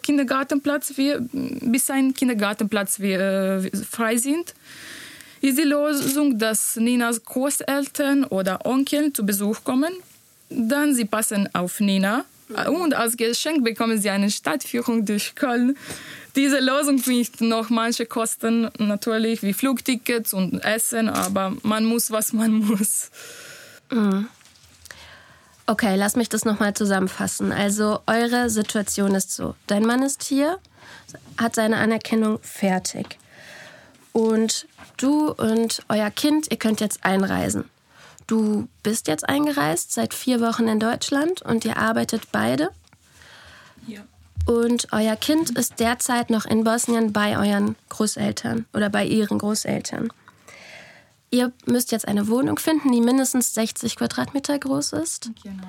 Kindergartenplatz, 0.00 0.94
bis 1.32 1.90
ein 1.90 2.14
Kindergartenplatz 2.14 3.00
äh, 3.00 3.68
frei 3.84 4.16
sind, 4.16 4.54
ist 5.40 5.58
die 5.58 5.62
Lösung, 5.62 6.38
dass 6.38 6.76
Ninas 6.76 7.24
Großeltern 7.24 8.24
oder 8.24 8.64
Onkel 8.64 9.12
zu 9.12 9.26
Besuch 9.26 9.64
kommen. 9.64 9.92
Dann 10.48 10.94
sie 10.94 11.04
passen 11.04 11.48
auf 11.52 11.80
Nina 11.80 12.24
und 12.68 12.94
als 12.94 13.16
Geschenk 13.16 13.64
bekommen 13.64 14.00
sie 14.00 14.10
eine 14.10 14.30
Stadtführung 14.30 15.04
durch 15.04 15.34
Köln. 15.34 15.76
Diese 16.34 16.60
Lösung 16.60 17.00
bringt 17.00 17.40
noch 17.40 17.68
manche 17.68 18.06
Kosten 18.06 18.70
natürlich, 18.78 19.42
wie 19.42 19.52
Flugtickets 19.52 20.32
und 20.32 20.60
Essen, 20.64 21.08
aber 21.08 21.54
man 21.62 21.84
muss, 21.84 22.10
was 22.10 22.32
man 22.32 22.52
muss. 22.52 23.10
Mhm. 23.90 24.28
Okay, 25.66 25.94
lass 25.96 26.16
mich 26.16 26.28
das 26.28 26.44
nochmal 26.44 26.74
zusammenfassen. 26.74 27.52
Also, 27.52 28.00
eure 28.06 28.50
Situation 28.50 29.14
ist 29.14 29.32
so: 29.32 29.54
Dein 29.66 29.84
Mann 29.84 30.02
ist 30.02 30.22
hier, 30.22 30.58
hat 31.36 31.54
seine 31.54 31.76
Anerkennung 31.76 32.38
fertig. 32.42 33.18
Und 34.12 34.66
du 34.96 35.30
und 35.30 35.82
euer 35.88 36.10
Kind, 36.10 36.50
ihr 36.50 36.58
könnt 36.58 36.80
jetzt 36.80 37.04
einreisen. 37.04 37.64
Du 38.26 38.68
bist 38.82 39.08
jetzt 39.08 39.28
eingereist, 39.28 39.92
seit 39.92 40.14
vier 40.14 40.40
Wochen 40.40 40.68
in 40.68 40.80
Deutschland 40.80 41.42
und 41.42 41.64
ihr 41.64 41.76
arbeitet 41.76 42.30
beide. 42.32 42.70
Ja. 43.86 44.00
Und 44.46 44.88
euer 44.92 45.16
Kind 45.16 45.50
ist 45.56 45.78
derzeit 45.78 46.30
noch 46.30 46.46
in 46.46 46.64
Bosnien 46.64 47.12
bei 47.12 47.36
euren 47.36 47.76
Großeltern 47.90 48.66
oder 48.72 48.90
bei 48.90 49.04
ihren 49.04 49.38
Großeltern. 49.38 50.12
ihr 51.30 51.52
müsst 51.64 51.92
jetzt 51.92 52.06
eine 52.06 52.28
Wohnung 52.28 52.58
finden, 52.58 52.92
die 52.92 53.00
mindestens 53.00 53.54
60 53.54 53.96
Quadratmeter 53.96 54.58
groß 54.58 54.92
ist. 54.92 55.30
Genau. 55.42 55.62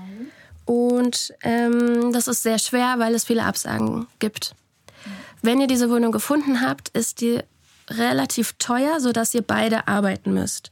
Und 0.65 1.33
ähm, 1.43 2.11
das 2.11 2.27
ist 2.27 2.43
sehr 2.43 2.59
schwer, 2.59 2.95
weil 2.97 3.15
es 3.15 3.25
viele 3.25 3.43
Absagen 3.43 4.07
gibt. 4.19 4.55
Wenn 5.41 5.59
ihr 5.59 5.67
diese 5.67 5.89
Wohnung 5.89 6.11
gefunden 6.11 6.61
habt, 6.61 6.89
ist 6.89 7.21
die 7.21 7.39
relativ 7.89 8.53
teuer, 8.59 8.99
sodass 8.99 9.33
ihr 9.33 9.41
beide 9.41 9.87
arbeiten 9.87 10.33
müsst. 10.33 10.71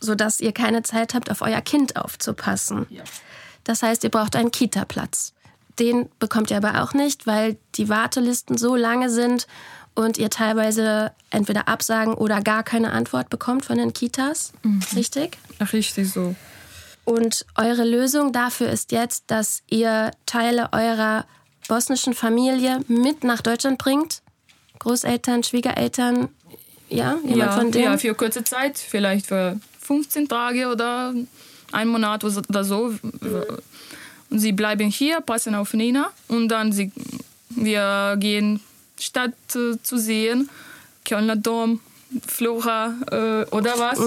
Sodass 0.00 0.40
ihr 0.40 0.52
keine 0.52 0.82
Zeit 0.82 1.14
habt, 1.14 1.30
auf 1.30 1.40
euer 1.42 1.60
Kind 1.60 1.96
aufzupassen. 1.96 2.86
Ja. 2.90 3.02
Das 3.64 3.82
heißt, 3.82 4.04
ihr 4.04 4.10
braucht 4.10 4.36
einen 4.36 4.50
Kita-Platz. 4.50 5.32
Den 5.78 6.08
bekommt 6.18 6.50
ihr 6.50 6.56
aber 6.56 6.82
auch 6.82 6.92
nicht, 6.94 7.26
weil 7.26 7.56
die 7.76 7.88
Wartelisten 7.88 8.56
so 8.58 8.74
lange 8.76 9.10
sind 9.10 9.46
und 9.94 10.18
ihr 10.18 10.30
teilweise 10.30 11.12
entweder 11.30 11.68
Absagen 11.68 12.14
oder 12.14 12.40
gar 12.40 12.62
keine 12.62 12.92
Antwort 12.92 13.30
bekommt 13.30 13.64
von 13.64 13.78
den 13.78 13.92
Kitas. 13.92 14.52
Richtig? 14.94 15.36
Ach, 15.58 15.72
richtig 15.72 16.10
so. 16.12 16.34
Und 17.04 17.46
eure 17.56 17.84
Lösung 17.84 18.32
dafür 18.32 18.68
ist 18.70 18.92
jetzt, 18.92 19.24
dass 19.28 19.62
ihr 19.68 20.10
Teile 20.26 20.68
eurer 20.72 21.24
bosnischen 21.68 22.14
Familie 22.14 22.80
mit 22.88 23.24
nach 23.24 23.40
Deutschland 23.40 23.78
bringt. 23.78 24.22
Großeltern, 24.78 25.42
Schwiegereltern, 25.42 26.28
ja, 26.88 27.16
jemand 27.24 27.36
Ja, 27.36 27.52
von 27.52 27.70
denen. 27.72 27.84
ja, 27.84 27.98
für 27.98 28.14
kurze 28.14 28.44
Zeit, 28.44 28.78
vielleicht 28.78 29.26
für 29.26 29.58
15 29.88 30.28
Tage 30.28 30.68
oder 30.68 31.14
einen 31.72 31.90
Monat 31.90 32.22
oder 32.22 32.62
so. 32.62 32.94
Und 34.30 34.38
sie 34.38 34.52
bleiben 34.52 34.90
hier, 34.90 35.22
passen 35.22 35.54
auf 35.54 35.72
Nina 35.72 36.10
und 36.28 36.48
dann 36.48 36.72
sie, 36.72 36.92
wir 37.48 38.16
gehen 38.20 38.60
Stadt 39.00 39.32
äh, 39.54 39.80
zu 39.82 39.96
sehen, 39.96 40.50
Kölner 41.06 41.36
Dom, 41.36 41.80
Flora 42.26 42.94
äh, 43.10 43.44
oder 43.50 43.78
was. 43.78 43.98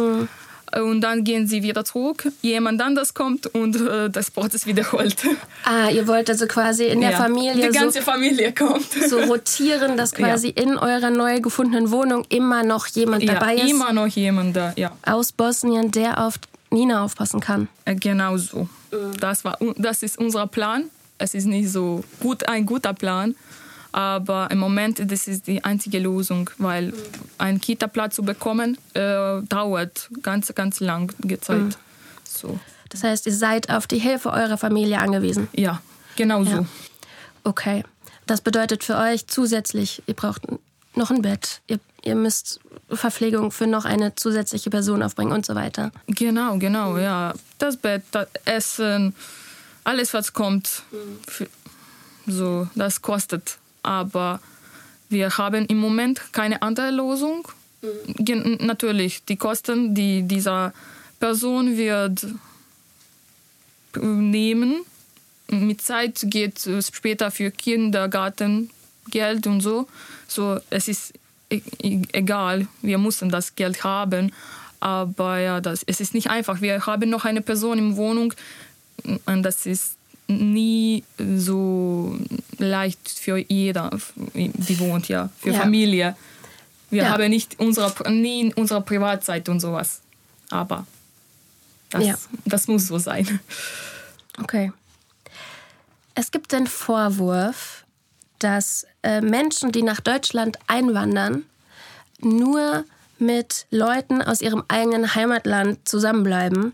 Und 0.80 1.02
dann 1.02 1.24
gehen 1.24 1.48
sie 1.48 1.64
wieder 1.64 1.84
zurück. 1.84 2.28
Jemand 2.42 2.82
anders 2.82 3.14
kommt 3.14 3.48
und 3.48 3.76
äh, 3.76 4.10
das 4.10 4.32
Prozess 4.32 4.66
wiederholt. 4.66 5.16
Ah, 5.64 5.90
ihr 5.90 6.08
wollt 6.08 6.30
also 6.30 6.48
quasi 6.48 6.86
in 6.86 7.02
der 7.02 7.12
Ja. 7.12 7.18
Familie 7.18 7.68
Die 7.68 7.78
ganze 7.78 8.00
so, 8.00 8.06
Familie 8.06 8.52
kommt. 8.54 8.88
so 9.08 9.20
rotieren, 9.20 9.96
dass 9.96 10.12
quasi 10.14 10.50
in 10.50 10.78
eurer 10.78 11.10
neu 11.12 11.40
gefundenen 11.40 11.92
Wohnung 11.92 12.26
immer 12.30 12.64
noch 12.64 12.88
jemand 12.88 13.24
ja, 13.24 13.34
dabei 13.36 13.56
ist 13.56 13.70
immer 13.70 13.94
noch 13.94 14.08
jemand 14.08 14.56
da. 14.56 14.74
Ja. 14.76 14.92
aus 15.06 15.32
Bosnien, 15.32 15.92
der 15.92 16.20
auf 16.26 16.36
Nina 16.72 17.04
aufpassen 17.04 17.40
kann. 17.42 17.68
Äh, 17.86 17.96
Genau 17.96 18.38
so. 18.38 18.68
Das, 19.20 19.44
war, 19.46 19.58
das 19.78 20.02
ist 20.04 20.18
unser 20.18 20.48
Plan. 20.48 20.86
Es 21.18 21.34
ist 21.36 21.46
nicht 21.46 21.70
so 21.70 22.04
gut, 22.20 22.48
ein 22.48 22.66
guter 22.66 22.94
Plan, 22.94 23.36
aber 23.92 24.50
im 24.52 24.60
Moment 24.60 25.00
das 25.12 25.28
ist 25.28 25.48
die 25.48 25.64
einzige 25.64 26.00
Lösung, 26.00 26.50
weil 26.58 26.94
einen 27.38 27.60
Kita-Platz 27.60 28.16
zu 28.16 28.24
bekommen 28.24 28.78
äh, 28.94 29.42
dauert 29.44 30.10
ganz, 30.22 30.54
ganz 30.56 30.80
lang 30.80 31.14
Zeit. 31.42 31.78
So. 32.24 32.60
Das 32.90 33.04
heißt, 33.04 33.26
ihr 33.26 33.34
seid 33.34 33.70
auf 33.70 33.88
die 33.88 34.00
Hilfe 34.00 34.32
eurer 34.32 34.58
Familie 34.58 35.00
angewiesen. 35.00 35.48
Ja, 35.54 35.82
genau 36.16 36.44
Ja. 36.44 36.58
so. 36.58 36.66
Okay. 37.44 37.84
Das 38.28 38.42
bedeutet 38.42 38.84
für 38.84 38.98
euch 38.98 39.28
zusätzlich, 39.28 40.04
ihr 40.08 40.14
braucht 40.14 40.44
noch 40.96 41.10
ein 41.10 41.22
Bett, 41.22 41.62
ihr, 41.68 41.80
ihr 42.04 42.16
müsst 42.16 42.60
Verpflegung 42.90 43.52
für 43.52 43.68
noch 43.68 43.86
eine 43.86 44.16
zusätzliche 44.16 44.70
Person 44.70 45.02
aufbringen 45.04 45.32
und 45.32 45.46
so 45.46 45.56
weiter. 45.56 45.92
Genau, 46.08 46.58
genau, 46.58 46.98
ja. 46.98 47.34
Das 47.58 47.78
Bett, 47.78 48.04
das 48.12 48.28
Essen, 48.46 49.16
alles 49.84 50.14
was 50.14 50.34
kommt, 50.34 50.84
für, 51.28 51.48
so, 52.28 52.68
das 52.76 53.02
kostet. 53.02 53.58
Aber 53.84 54.40
wir 55.10 55.38
haben 55.38 55.66
im 55.66 55.78
Moment 55.78 56.22
keine 56.32 56.62
andere 56.62 56.92
Lösung. 56.92 57.48
Gen 58.18 58.58
natürlich, 58.62 59.26
die 59.26 59.38
Kosten, 59.38 59.96
die 59.96 60.24
dieser 60.24 60.74
Person 61.20 61.78
wird 61.78 62.26
nehmen. 63.96 64.82
Mit 65.50 65.82
Zeit 65.82 66.20
geht 66.26 66.66
es 66.66 66.92
später 66.94 67.32
für 67.32 67.52
Kindergarten 67.52 68.70
Geld 69.10 69.48
und 69.48 69.62
so. 69.62 69.88
So, 70.28 70.60
es 70.70 70.88
ist 70.88 71.14
e 71.50 71.62
e- 71.82 72.02
egal, 72.14 72.68
wir 72.82 72.98
müssen 72.98 73.30
das 73.30 73.56
Geld 73.56 73.84
haben. 73.84 74.32
Aber 74.80 75.40
ja, 75.40 75.60
das, 75.60 75.84
es 75.84 76.00
ist 76.00 76.14
nicht 76.14 76.30
einfach. 76.30 76.62
Wir 76.62 76.86
haben 76.86 77.10
noch 77.10 77.26
eine 77.26 77.42
Person 77.42 77.78
in 77.78 77.98
Wohnung 77.98 78.34
und 79.26 79.44
das 79.44 79.66
ist 79.66 79.96
nie 80.32 81.04
so 81.38 82.18
leicht 82.58 83.10
für 83.10 83.38
jeder, 83.38 83.90
die 84.34 84.80
wohnt 84.80 85.08
ja, 85.08 85.30
für 85.40 85.52
Ja. 85.52 85.60
Familie. 85.60 86.16
Wir 86.90 87.04
Ja. 87.04 87.10
haben 87.12 87.30
nicht 87.30 87.60
unsere, 87.60 88.12
nie 88.12 88.54
unsere 88.56 88.82
Privatzeit 88.82 89.48
und 89.50 89.60
sowas. 89.60 90.02
Aber 90.50 90.86
das, 91.90 92.06
Ja. 92.06 92.16
das 92.46 92.68
muss 92.68 92.88
so 92.88 92.98
sein. 92.98 93.40
Okay. 94.40 94.72
Es 96.16 96.32
gibt 96.32 96.52
den 96.52 96.68
Vorwurf, 96.68 97.86
dass 98.40 98.86
äh, 99.04 99.22
Menschen, 99.22 99.72
die 99.72 99.84
nach 99.84 100.02
Deutschland 100.02 100.58
einwandern, 100.68 101.44
nur 102.20 102.84
mit 103.18 103.66
Leuten 103.72 104.22
aus 104.22 104.42
ihrem 104.42 104.64
eigenen 104.68 105.16
Heimatland 105.16 105.88
zusammenbleiben 105.88 106.74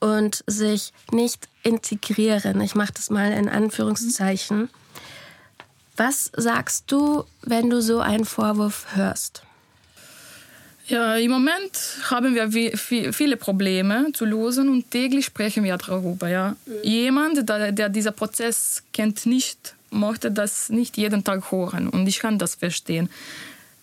und 0.00 0.44
sich 0.46 0.92
nicht 1.10 1.48
integrieren. 1.62 2.60
Ich 2.60 2.74
mache 2.74 2.92
das 2.94 3.10
mal 3.10 3.32
in 3.32 3.48
Anführungszeichen. 3.48 4.68
Was 5.96 6.30
sagst 6.36 6.84
du, 6.92 7.24
wenn 7.42 7.70
du 7.70 7.80
so 7.80 8.00
einen 8.00 8.24
Vorwurf 8.24 8.86
hörst? 8.94 9.42
Ja, 10.88 11.16
im 11.16 11.32
Moment 11.32 11.98
haben 12.10 12.34
wir 12.34 13.12
viele 13.12 13.36
Probleme 13.36 14.12
zu 14.12 14.24
lösen 14.24 14.68
und 14.68 14.90
täglich 14.90 15.24
sprechen 15.24 15.64
wir 15.64 15.76
darüber. 15.76 16.28
Ja. 16.28 16.54
Jemand, 16.84 17.48
der, 17.48 17.72
der 17.72 17.88
dieser 17.88 18.12
Prozess 18.12 18.84
kennt 18.92 19.26
nicht, 19.26 19.74
möchte 19.90 20.30
das 20.30 20.68
nicht 20.68 20.96
jeden 20.96 21.24
Tag 21.24 21.50
hören 21.50 21.88
und 21.88 22.06
ich 22.06 22.20
kann 22.20 22.38
das 22.38 22.54
verstehen. 22.54 23.08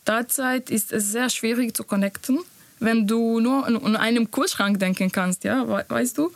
Derzeit 0.08 0.70
ist 0.70 0.94
es 0.94 1.12
sehr 1.12 1.30
schwierig 1.30 1.76
zu 1.76 1.84
connecten, 1.84 2.40
wenn 2.80 3.08
du 3.08 3.40
nur 3.40 3.66
an, 3.66 3.96
einem 3.96 4.30
Kühlschrank 4.32 4.80
denken 4.80 5.12
kannst, 5.12 5.44
ja, 5.44 5.68
we- 5.68 5.86
weißt 5.88 6.18
du? 6.18 6.32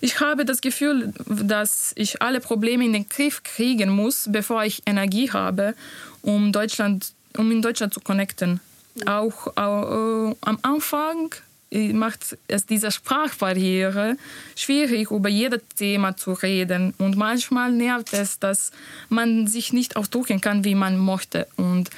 Ich 0.00 0.20
habe 0.20 0.44
das 0.44 0.60
Gefühl, 0.60 1.14
dass 1.26 1.92
ich 1.96 2.20
alle 2.20 2.40
Probleme 2.40 2.84
in 2.84 2.92
den 2.92 3.08
Griff 3.08 3.42
kriegen 3.42 3.88
muss, 3.90 4.28
bevor 4.30 4.64
ich 4.64 4.82
Energie 4.86 5.30
habe, 5.30 5.74
um, 6.20 6.52
Deutschland, 6.52 7.12
um 7.38 7.50
in 7.50 7.62
Deutschland 7.62 7.94
zu 7.94 8.00
connecten. 8.00 8.60
Auch 9.06 9.46
äh, 9.56 10.34
am 10.42 10.58
Anfang 10.62 11.34
äh, 11.70 11.92
macht 11.94 12.36
es 12.48 12.66
diese 12.66 12.90
Sprachbarriere 12.90 14.16
schwierig, 14.56 15.10
über 15.10 15.28
jedes 15.30 15.62
Thema 15.76 16.16
zu 16.16 16.32
reden. 16.34 16.92
Und 16.98 17.16
manchmal 17.16 17.72
nervt 17.72 18.12
es, 18.12 18.38
dass 18.38 18.72
man 19.08 19.46
sich 19.46 19.72
nicht 19.72 19.96
ausdrücken 19.96 20.40
kann, 20.40 20.64
wie 20.64 20.74
man 20.74 20.98
möchte. 20.98 21.46
Und 21.56 21.90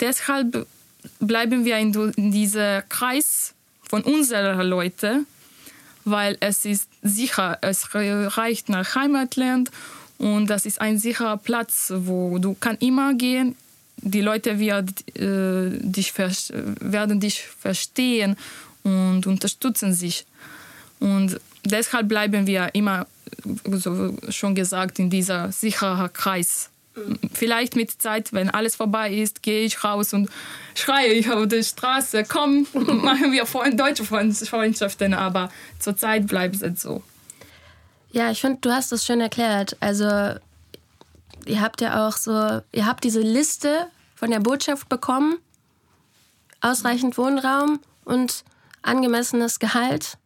deshalb 0.00 0.66
bleiben 1.18 1.64
wir 1.64 1.78
in, 1.78 1.92
diesem 2.32 2.82
Kreis 2.88 3.54
von 3.82 4.02
unseren 4.02 4.66
Leuten, 4.66 5.26
weil 6.04 6.36
es 6.40 6.64
ist 6.64 6.88
sicher, 7.02 7.58
es 7.60 7.94
reicht 7.94 8.68
nach 8.68 8.94
Heimatland 8.94 9.70
und 10.18 10.48
das 10.48 10.66
ist 10.66 10.80
ein 10.80 10.98
sicherer 10.98 11.36
Platz, 11.36 11.92
wo 11.94 12.38
du 12.38 12.54
kann 12.54 12.76
immer 12.78 13.14
gehen. 13.14 13.56
Die 13.96 14.20
Leute 14.20 14.58
wird, 14.58 14.90
äh, 15.16 15.70
dich, 15.80 16.12
werden 16.16 17.20
dich 17.20 17.42
verstehen 17.42 18.36
und 18.82 19.26
unterstützen 19.26 19.92
sich. 19.92 20.26
Und 21.00 21.40
deshalb 21.64 22.08
bleiben 22.08 22.46
wir 22.46 22.70
immer, 22.74 23.06
so 23.72 24.16
schon 24.28 24.54
gesagt, 24.54 24.98
in 24.98 25.10
dieser 25.10 25.52
sicheren 25.52 26.12
Kreis. 26.12 26.70
Vielleicht 27.32 27.76
mit 27.76 27.90
Zeit, 28.02 28.32
wenn 28.32 28.50
alles 28.50 28.76
vorbei 28.76 29.12
ist, 29.12 29.42
gehe 29.42 29.64
ich 29.64 29.82
raus 29.84 30.12
und 30.12 30.30
schreie 30.74 31.12
ich 31.12 31.30
auf 31.30 31.48
der 31.48 31.62
Straße, 31.62 32.24
komm, 32.24 32.66
machen 32.74 33.32
wir 33.32 33.44
deutsche 33.72 34.04
Freund- 34.04 34.36
Freundschaften, 34.36 35.14
aber 35.14 35.50
zurzeit 35.78 36.26
bleibt 36.26 36.62
es 36.62 36.82
so. 36.82 37.02
Ja, 38.12 38.30
ich 38.30 38.40
finde, 38.40 38.58
du 38.60 38.70
hast 38.70 38.92
es 38.92 39.04
schön 39.04 39.20
erklärt. 39.20 39.76
Also, 39.80 40.04
ihr 41.46 41.60
habt 41.60 41.80
ja 41.80 42.06
auch 42.06 42.16
so, 42.16 42.60
ihr 42.72 42.86
habt 42.86 43.04
diese 43.04 43.20
Liste 43.20 43.86
von 44.16 44.30
der 44.30 44.40
Botschaft 44.40 44.88
bekommen, 44.88 45.38
ausreichend 46.60 47.16
Wohnraum 47.16 47.80
und 48.04 48.44
angemessenes 48.82 49.58
Gehalt 49.58 50.18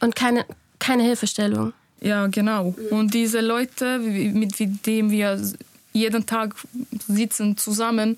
und 0.00 0.14
keine, 0.14 0.44
keine 0.78 1.02
Hilfestellung. 1.02 1.72
Ja, 2.06 2.28
genau. 2.28 2.74
Und 2.90 3.14
diese 3.14 3.40
Leute, 3.40 3.98
mit 3.98 4.58
denen 4.86 5.10
wir 5.10 5.40
jeden 5.92 6.24
Tag 6.24 6.54
sitzen 7.08 7.56
zusammen, 7.56 8.16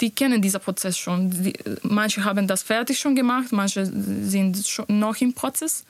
die 0.00 0.10
kennen 0.10 0.40
diesen 0.40 0.60
Prozess 0.60 0.96
schon. 0.96 1.30
Die, 1.30 1.54
manche 1.82 2.22
haben 2.24 2.46
das 2.46 2.62
fertig 2.62 3.00
schon 3.00 3.16
gemacht, 3.16 3.48
manche 3.50 3.84
sind 3.86 4.64
schon 4.64 4.86
noch 4.88 5.16
im 5.20 5.32
Prozess. 5.32 5.84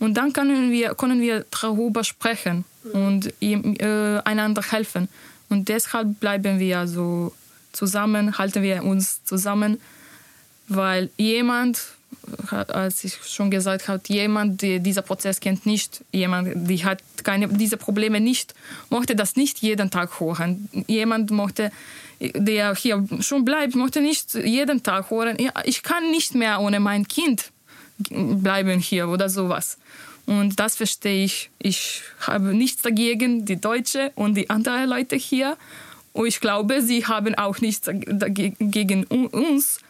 Und 0.00 0.14
dann 0.14 0.34
können 0.34 0.70
wir, 0.70 0.94
können 0.94 1.20
wir 1.22 1.46
darüber 1.50 2.04
sprechen 2.04 2.64
und 2.92 3.32
ihm, 3.40 3.74
äh, 3.78 4.18
einander 4.24 4.62
helfen. 4.62 5.08
Und 5.48 5.68
deshalb 5.68 6.20
bleiben 6.20 6.58
wir 6.58 6.86
so 6.88 7.32
zusammen, 7.72 8.36
halten 8.36 8.62
wir 8.62 8.84
uns 8.84 9.24
zusammen, 9.24 9.80
weil 10.68 11.08
jemand, 11.16 11.80
als 12.50 13.04
ich 13.04 13.18
schon 13.24 13.50
gesagt 13.50 13.88
habe, 13.88 14.02
jemand, 14.08 14.62
der 14.62 14.78
dieser 14.78 15.02
Prozess 15.02 15.40
kennt 15.40 15.66
nicht, 15.66 16.04
jemand, 16.12 16.68
die 16.68 16.84
hat 16.84 17.02
keine, 17.24 17.48
diese 17.48 17.76
Probleme 17.76 18.20
nicht, 18.20 18.54
mochte 18.90 19.16
das 19.16 19.36
nicht 19.36 19.58
jeden 19.58 19.90
Tag 19.90 20.20
hören. 20.20 20.68
Jemand 20.86 21.30
mochte, 21.30 21.70
der 22.20 22.74
hier 22.74 23.04
schon 23.20 23.44
bleibt, 23.44 23.74
mochte 23.74 24.00
nicht 24.00 24.34
jeden 24.34 24.82
Tag 24.82 25.10
hören, 25.10 25.36
ich 25.64 25.82
kann 25.82 26.10
nicht 26.10 26.34
mehr 26.34 26.60
ohne 26.60 26.80
mein 26.80 27.08
Kind 27.08 27.50
bleiben 28.08 28.78
hier 28.78 29.08
oder 29.08 29.28
sowas. 29.28 29.78
Und 30.26 30.60
das 30.60 30.76
verstehe 30.76 31.24
ich. 31.24 31.50
Ich 31.58 32.02
habe 32.20 32.54
nichts 32.54 32.82
dagegen, 32.82 33.44
die 33.44 33.60
Deutsche 33.60 34.12
und 34.14 34.34
die 34.34 34.50
anderen 34.50 34.88
Leute 34.88 35.16
hier. 35.16 35.56
Und 36.12 36.26
ich 36.26 36.40
glaube, 36.40 36.82
sie 36.82 37.06
haben 37.06 37.34
auch 37.34 37.60
nichts 37.60 37.88
gegen 37.90 39.04
uns. 39.04 39.80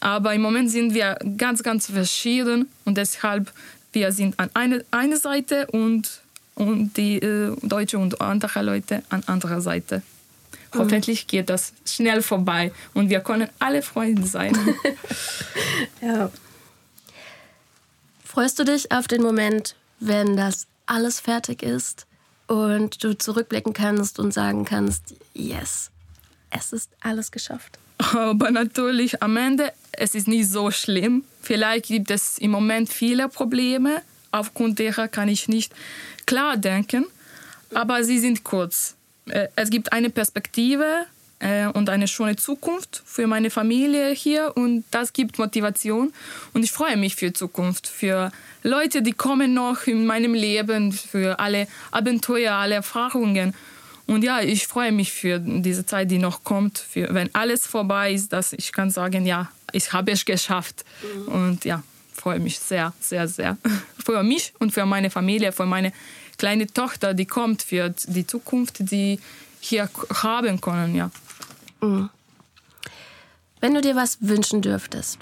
Aber 0.00 0.34
im 0.34 0.42
Moment 0.42 0.70
sind 0.70 0.94
wir 0.94 1.18
ganz, 1.36 1.62
ganz 1.62 1.86
verschieden 1.86 2.68
und 2.84 2.96
deshalb 2.96 3.52
wir 3.92 4.12
sind 4.12 4.38
an 4.38 4.50
einer 4.54 4.80
eine 4.90 5.16
Seite 5.16 5.66
und, 5.68 6.20
und 6.54 6.96
die 6.96 7.16
äh, 7.16 7.56
Deutsche 7.62 7.98
und 7.98 8.20
andere 8.20 8.62
Leute 8.62 9.02
an 9.08 9.22
anderer 9.26 9.60
Seite. 9.60 10.02
Mhm. 10.72 10.78
Hoffentlich 10.78 11.26
geht 11.26 11.50
das 11.50 11.72
schnell 11.84 12.22
vorbei 12.22 12.72
und 12.94 13.10
wir 13.10 13.20
können 13.20 13.48
alle 13.58 13.82
Freunde 13.82 14.26
sein. 14.26 14.56
ja. 16.00 16.30
Freust 18.24 18.58
du 18.60 18.64
dich 18.64 18.92
auf 18.92 19.08
den 19.08 19.22
Moment, 19.22 19.74
wenn 19.98 20.36
das 20.36 20.66
alles 20.86 21.18
fertig 21.18 21.62
ist 21.62 22.06
und 22.46 23.02
du 23.02 23.18
zurückblicken 23.18 23.72
kannst 23.72 24.20
und 24.20 24.32
sagen 24.32 24.64
kannst, 24.64 25.14
yes, 25.34 25.90
es 26.50 26.72
ist 26.72 26.90
alles 27.00 27.32
geschafft? 27.32 27.78
Aber 27.98 28.52
natürlich 28.52 29.20
am 29.20 29.36
Ende, 29.36 29.72
es 29.92 30.14
ist 30.14 30.28
nicht 30.28 30.48
so 30.48 30.70
schlimm. 30.70 31.24
Vielleicht 31.42 31.86
gibt 31.86 32.10
es 32.10 32.38
im 32.38 32.50
Moment 32.50 32.92
viele 32.92 33.28
Probleme, 33.28 34.02
aufgrund 34.30 34.78
derer 34.78 35.08
kann 35.08 35.28
ich 35.28 35.48
nicht 35.48 35.72
klar 36.26 36.56
denken, 36.56 37.06
aber 37.74 38.04
sie 38.04 38.18
sind 38.18 38.44
kurz. 38.44 38.96
Äh, 39.28 39.48
es 39.56 39.70
gibt 39.70 39.92
eine 39.92 40.10
Perspektive 40.10 41.06
äh, 41.40 41.66
und 41.66 41.88
eine 41.88 42.08
schöne 42.08 42.36
Zukunft 42.36 43.02
für 43.04 43.26
meine 43.26 43.50
Familie 43.50 44.10
hier 44.10 44.52
und 44.56 44.84
das 44.90 45.12
gibt 45.12 45.38
Motivation 45.38 46.12
und 46.52 46.62
ich 46.62 46.72
freue 46.72 46.96
mich 46.96 47.16
für 47.16 47.26
die 47.26 47.32
Zukunft, 47.32 47.86
für 47.86 48.30
Leute, 48.62 49.02
die 49.02 49.12
kommen 49.12 49.54
noch 49.54 49.86
in 49.86 50.06
meinem 50.06 50.34
Leben, 50.34 50.92
für 50.92 51.38
alle 51.38 51.66
Abenteuer, 51.90 52.52
alle 52.52 52.74
Erfahrungen. 52.74 53.54
Und 54.06 54.22
ja, 54.22 54.40
ich 54.40 54.66
freue 54.66 54.92
mich 54.92 55.12
für 55.12 55.38
diese 55.38 55.86
Zeit, 55.86 56.10
die 56.10 56.18
noch 56.18 56.44
kommt, 56.44 56.78
für, 56.78 57.14
wenn 57.14 57.34
alles 57.34 57.66
vorbei 57.66 58.12
ist, 58.12 58.32
dass 58.32 58.52
ich 58.52 58.72
kann 58.72 58.90
sagen, 58.90 59.24
ja, 59.24 59.50
ich 59.72 59.92
habe 59.92 60.12
es 60.12 60.24
geschafft. 60.24 60.84
Mhm. 61.02 61.28
Und 61.28 61.64
ja, 61.64 61.82
freue 62.12 62.40
mich 62.40 62.58
sehr, 62.58 62.92
sehr, 63.00 63.28
sehr. 63.28 63.56
Für 64.04 64.22
mich 64.22 64.52
und 64.58 64.72
für 64.72 64.86
meine 64.86 65.10
Familie, 65.10 65.52
für 65.52 65.66
meine 65.66 65.92
kleine 66.38 66.66
Tochter, 66.66 67.14
die 67.14 67.26
kommt, 67.26 67.62
für 67.62 67.94
die 68.08 68.26
Zukunft, 68.26 68.90
die 68.90 69.20
hier 69.60 69.88
haben 70.22 70.60
können, 70.60 70.94
ja. 70.94 71.10
Mhm. 71.80 72.08
Wenn 73.60 73.74
du 73.74 73.82
dir 73.82 73.94
was 73.94 74.18
wünschen 74.20 74.62
dürftest, 74.62 75.18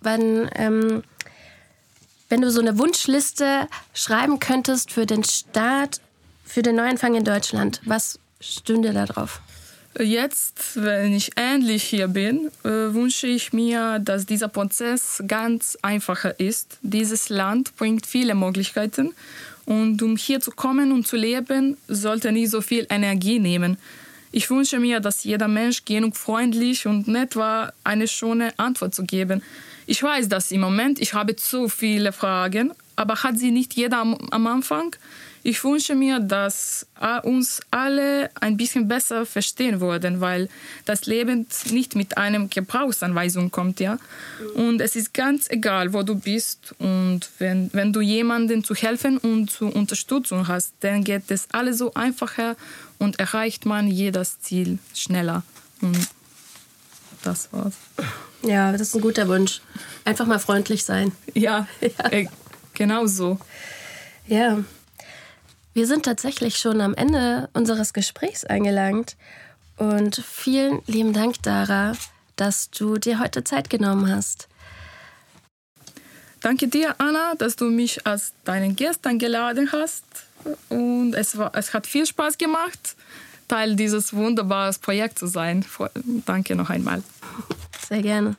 wenn, 0.00 0.48
ähm, 0.54 1.02
wenn 2.28 2.40
du 2.40 2.50
so 2.50 2.60
eine 2.60 2.78
Wunschliste 2.78 3.68
schreiben 3.92 4.38
könntest 4.38 4.92
für 4.92 5.06
den 5.06 5.24
Start, 5.24 6.00
für 6.44 6.62
den 6.62 6.76
Neuanfang 6.76 7.16
in 7.16 7.24
Deutschland, 7.24 7.80
was 7.84 8.20
stünde 8.40 8.92
da 8.92 9.06
drauf? 9.06 9.40
Jetzt, 9.98 10.76
wenn 10.76 11.14
ich 11.14 11.36
endlich 11.36 11.82
hier 11.82 12.06
bin, 12.06 12.48
äh, 12.62 12.68
wünsche 12.68 13.26
ich 13.26 13.52
mir, 13.52 13.98
dass 13.98 14.24
dieser 14.24 14.46
Prozess 14.46 15.22
ganz 15.26 15.76
einfacher 15.82 16.38
ist. 16.38 16.78
Dieses 16.82 17.28
Land 17.28 17.76
bringt 17.76 18.06
viele 18.06 18.36
Möglichkeiten 18.36 19.14
und 19.66 20.00
um 20.00 20.16
hier 20.16 20.40
zu 20.40 20.52
kommen 20.52 20.92
und 20.92 21.08
zu 21.08 21.16
leben, 21.16 21.76
sollte 21.88 22.30
nicht 22.30 22.50
so 22.50 22.60
viel 22.60 22.86
Energie 22.88 23.40
nehmen. 23.40 23.78
Ich 24.30 24.48
wünsche 24.48 24.78
mir, 24.78 25.00
dass 25.00 25.24
jeder 25.24 25.48
Mensch 25.48 25.84
genug 25.84 26.16
freundlich 26.16 26.86
und 26.86 27.08
nett 27.08 27.34
war, 27.34 27.72
eine 27.82 28.06
schöne 28.06 28.56
Antwort 28.58 28.94
zu 28.94 29.04
geben. 29.04 29.42
Ich 29.86 30.00
weiß, 30.00 30.28
dass 30.28 30.52
im 30.52 30.60
Moment 30.60 31.00
ich 31.00 31.14
habe 31.14 31.34
zu 31.34 31.68
viele 31.68 32.12
Fragen, 32.12 32.72
aber 32.94 33.24
hat 33.24 33.38
sie 33.38 33.50
nicht 33.50 33.74
jeder 33.74 33.98
am, 33.98 34.14
am 34.30 34.46
Anfang? 34.46 34.94
Ich 35.42 35.64
wünsche 35.64 35.94
mir, 35.94 36.20
dass 36.20 36.86
uns 37.22 37.60
alle 37.70 38.30
ein 38.40 38.56
bisschen 38.56 38.88
besser 38.88 39.24
verstehen 39.24 39.80
würden, 39.80 40.20
weil 40.20 40.48
das 40.84 41.06
Leben 41.06 41.46
nicht 41.70 41.94
mit 41.94 42.18
einem 42.18 42.50
Gebrauchsanweisung 42.50 43.50
kommt, 43.50 43.80
ja. 43.80 43.98
Und 44.54 44.80
es 44.80 44.96
ist 44.96 45.14
ganz 45.14 45.48
egal, 45.48 45.92
wo 45.94 46.02
du 46.02 46.14
bist 46.14 46.74
und 46.78 47.20
wenn, 47.38 47.70
wenn 47.72 47.92
du 47.92 48.00
jemanden 48.00 48.64
zu 48.64 48.74
helfen 48.74 49.16
und 49.18 49.50
zu 49.50 49.66
Unterstützung 49.66 50.46
hast, 50.48 50.74
dann 50.80 51.04
geht 51.04 51.30
es 51.30 51.48
alles 51.52 51.78
so 51.78 51.94
einfacher 51.94 52.56
und 52.98 53.18
erreicht 53.18 53.64
man 53.64 53.88
jedes 53.88 54.40
Ziel 54.40 54.78
schneller. 54.94 55.42
Und 55.80 56.08
das 57.24 57.52
war's. 57.52 57.74
Ja, 58.42 58.72
das 58.72 58.82
ist 58.82 58.94
ein 58.94 59.00
guter 59.00 59.28
Wunsch. 59.28 59.60
Einfach 60.04 60.26
mal 60.26 60.38
freundlich 60.38 60.84
sein. 60.84 61.12
Ja, 61.34 61.66
ja. 61.80 62.12
Äh, 62.12 62.26
genau 62.74 63.06
so. 63.06 63.38
Ja. 64.26 64.64
Wir 65.72 65.86
sind 65.86 66.04
tatsächlich 66.04 66.56
schon 66.58 66.80
am 66.80 66.94
Ende 66.94 67.48
unseres 67.52 67.92
Gesprächs 67.92 68.44
angelangt. 68.44 69.16
Und 69.76 70.16
vielen 70.16 70.82
lieben 70.86 71.12
Dank, 71.12 71.42
Dara, 71.42 71.92
dass 72.36 72.70
du 72.70 72.98
dir 72.98 73.20
heute 73.20 73.44
Zeit 73.44 73.70
genommen 73.70 74.14
hast. 74.14 74.48
Danke 76.40 76.68
dir, 76.68 76.94
Anna, 76.98 77.34
dass 77.36 77.56
du 77.56 77.66
mich 77.66 78.06
als 78.06 78.32
deinen 78.44 78.76
Gast 78.76 79.06
eingeladen 79.06 79.70
hast. 79.72 80.04
Und 80.68 81.14
es, 81.14 81.36
war, 81.38 81.54
es 81.54 81.72
hat 81.72 81.86
viel 81.86 82.06
Spaß 82.06 82.38
gemacht, 82.38 82.96
Teil 83.46 83.76
dieses 83.76 84.14
wunderbaren 84.14 84.74
Projekts 84.80 85.20
zu 85.20 85.26
sein. 85.26 85.64
Danke 86.24 86.56
noch 86.56 86.70
einmal. 86.70 87.02
Sehr 87.88 88.02
gerne. 88.02 88.36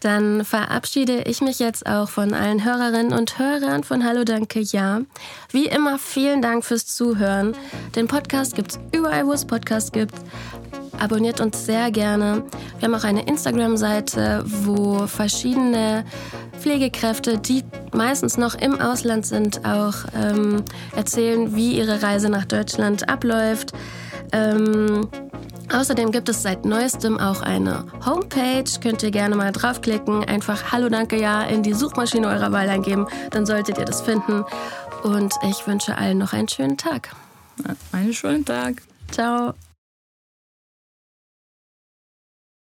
Dann 0.00 0.44
verabschiede 0.44 1.22
ich 1.22 1.40
mich 1.40 1.58
jetzt 1.58 1.86
auch 1.86 2.08
von 2.08 2.32
allen 2.32 2.64
Hörerinnen 2.64 3.12
und 3.12 3.38
Hörern 3.38 3.82
von 3.82 4.04
Hallo 4.04 4.22
Danke 4.22 4.60
Ja. 4.60 5.00
Wie 5.50 5.66
immer 5.66 5.98
vielen 5.98 6.40
Dank 6.40 6.64
fürs 6.64 6.86
Zuhören. 6.86 7.56
Den 7.96 8.06
Podcast 8.06 8.54
gibt 8.54 8.72
es 8.72 8.80
überall, 8.92 9.26
wo 9.26 9.32
es 9.32 9.44
Podcasts 9.44 9.90
gibt. 9.90 10.14
Abonniert 11.00 11.40
uns 11.40 11.66
sehr 11.66 11.90
gerne. 11.90 12.44
Wir 12.78 12.88
haben 12.88 12.94
auch 12.94 13.04
eine 13.04 13.26
Instagram-Seite, 13.26 14.44
wo 14.46 15.06
verschiedene 15.06 16.04
Pflegekräfte, 16.60 17.38
die 17.38 17.64
meistens 17.92 18.36
noch 18.36 18.54
im 18.54 18.80
Ausland 18.80 19.26
sind, 19.26 19.64
auch 19.64 19.94
ähm, 20.14 20.64
erzählen, 20.94 21.54
wie 21.54 21.76
ihre 21.76 22.02
Reise 22.02 22.28
nach 22.28 22.44
Deutschland 22.44 23.08
abläuft. 23.08 23.72
Ähm, 24.32 25.08
Außerdem 25.72 26.12
gibt 26.12 26.28
es 26.28 26.42
seit 26.42 26.64
neuestem 26.64 27.18
auch 27.18 27.42
eine 27.42 27.84
Homepage. 28.04 28.64
Könnt 28.80 29.02
ihr 29.02 29.10
gerne 29.10 29.36
mal 29.36 29.52
draufklicken. 29.52 30.24
Einfach 30.24 30.72
Hallo 30.72 30.88
Danke 30.88 31.20
Ja 31.20 31.42
in 31.42 31.62
die 31.62 31.74
Suchmaschine 31.74 32.26
eurer 32.26 32.52
Wahl 32.52 32.68
eingeben. 32.68 33.06
Dann 33.30 33.46
solltet 33.46 33.78
ihr 33.78 33.84
das 33.84 34.00
finden. 34.00 34.44
Und 35.02 35.34
ich 35.48 35.66
wünsche 35.66 35.96
allen 35.96 36.18
noch 36.18 36.32
einen 36.32 36.48
schönen 36.48 36.76
Tag. 36.76 37.10
Einen 37.92 38.14
schönen 38.14 38.44
Tag. 38.44 38.82
Ciao. 39.10 39.54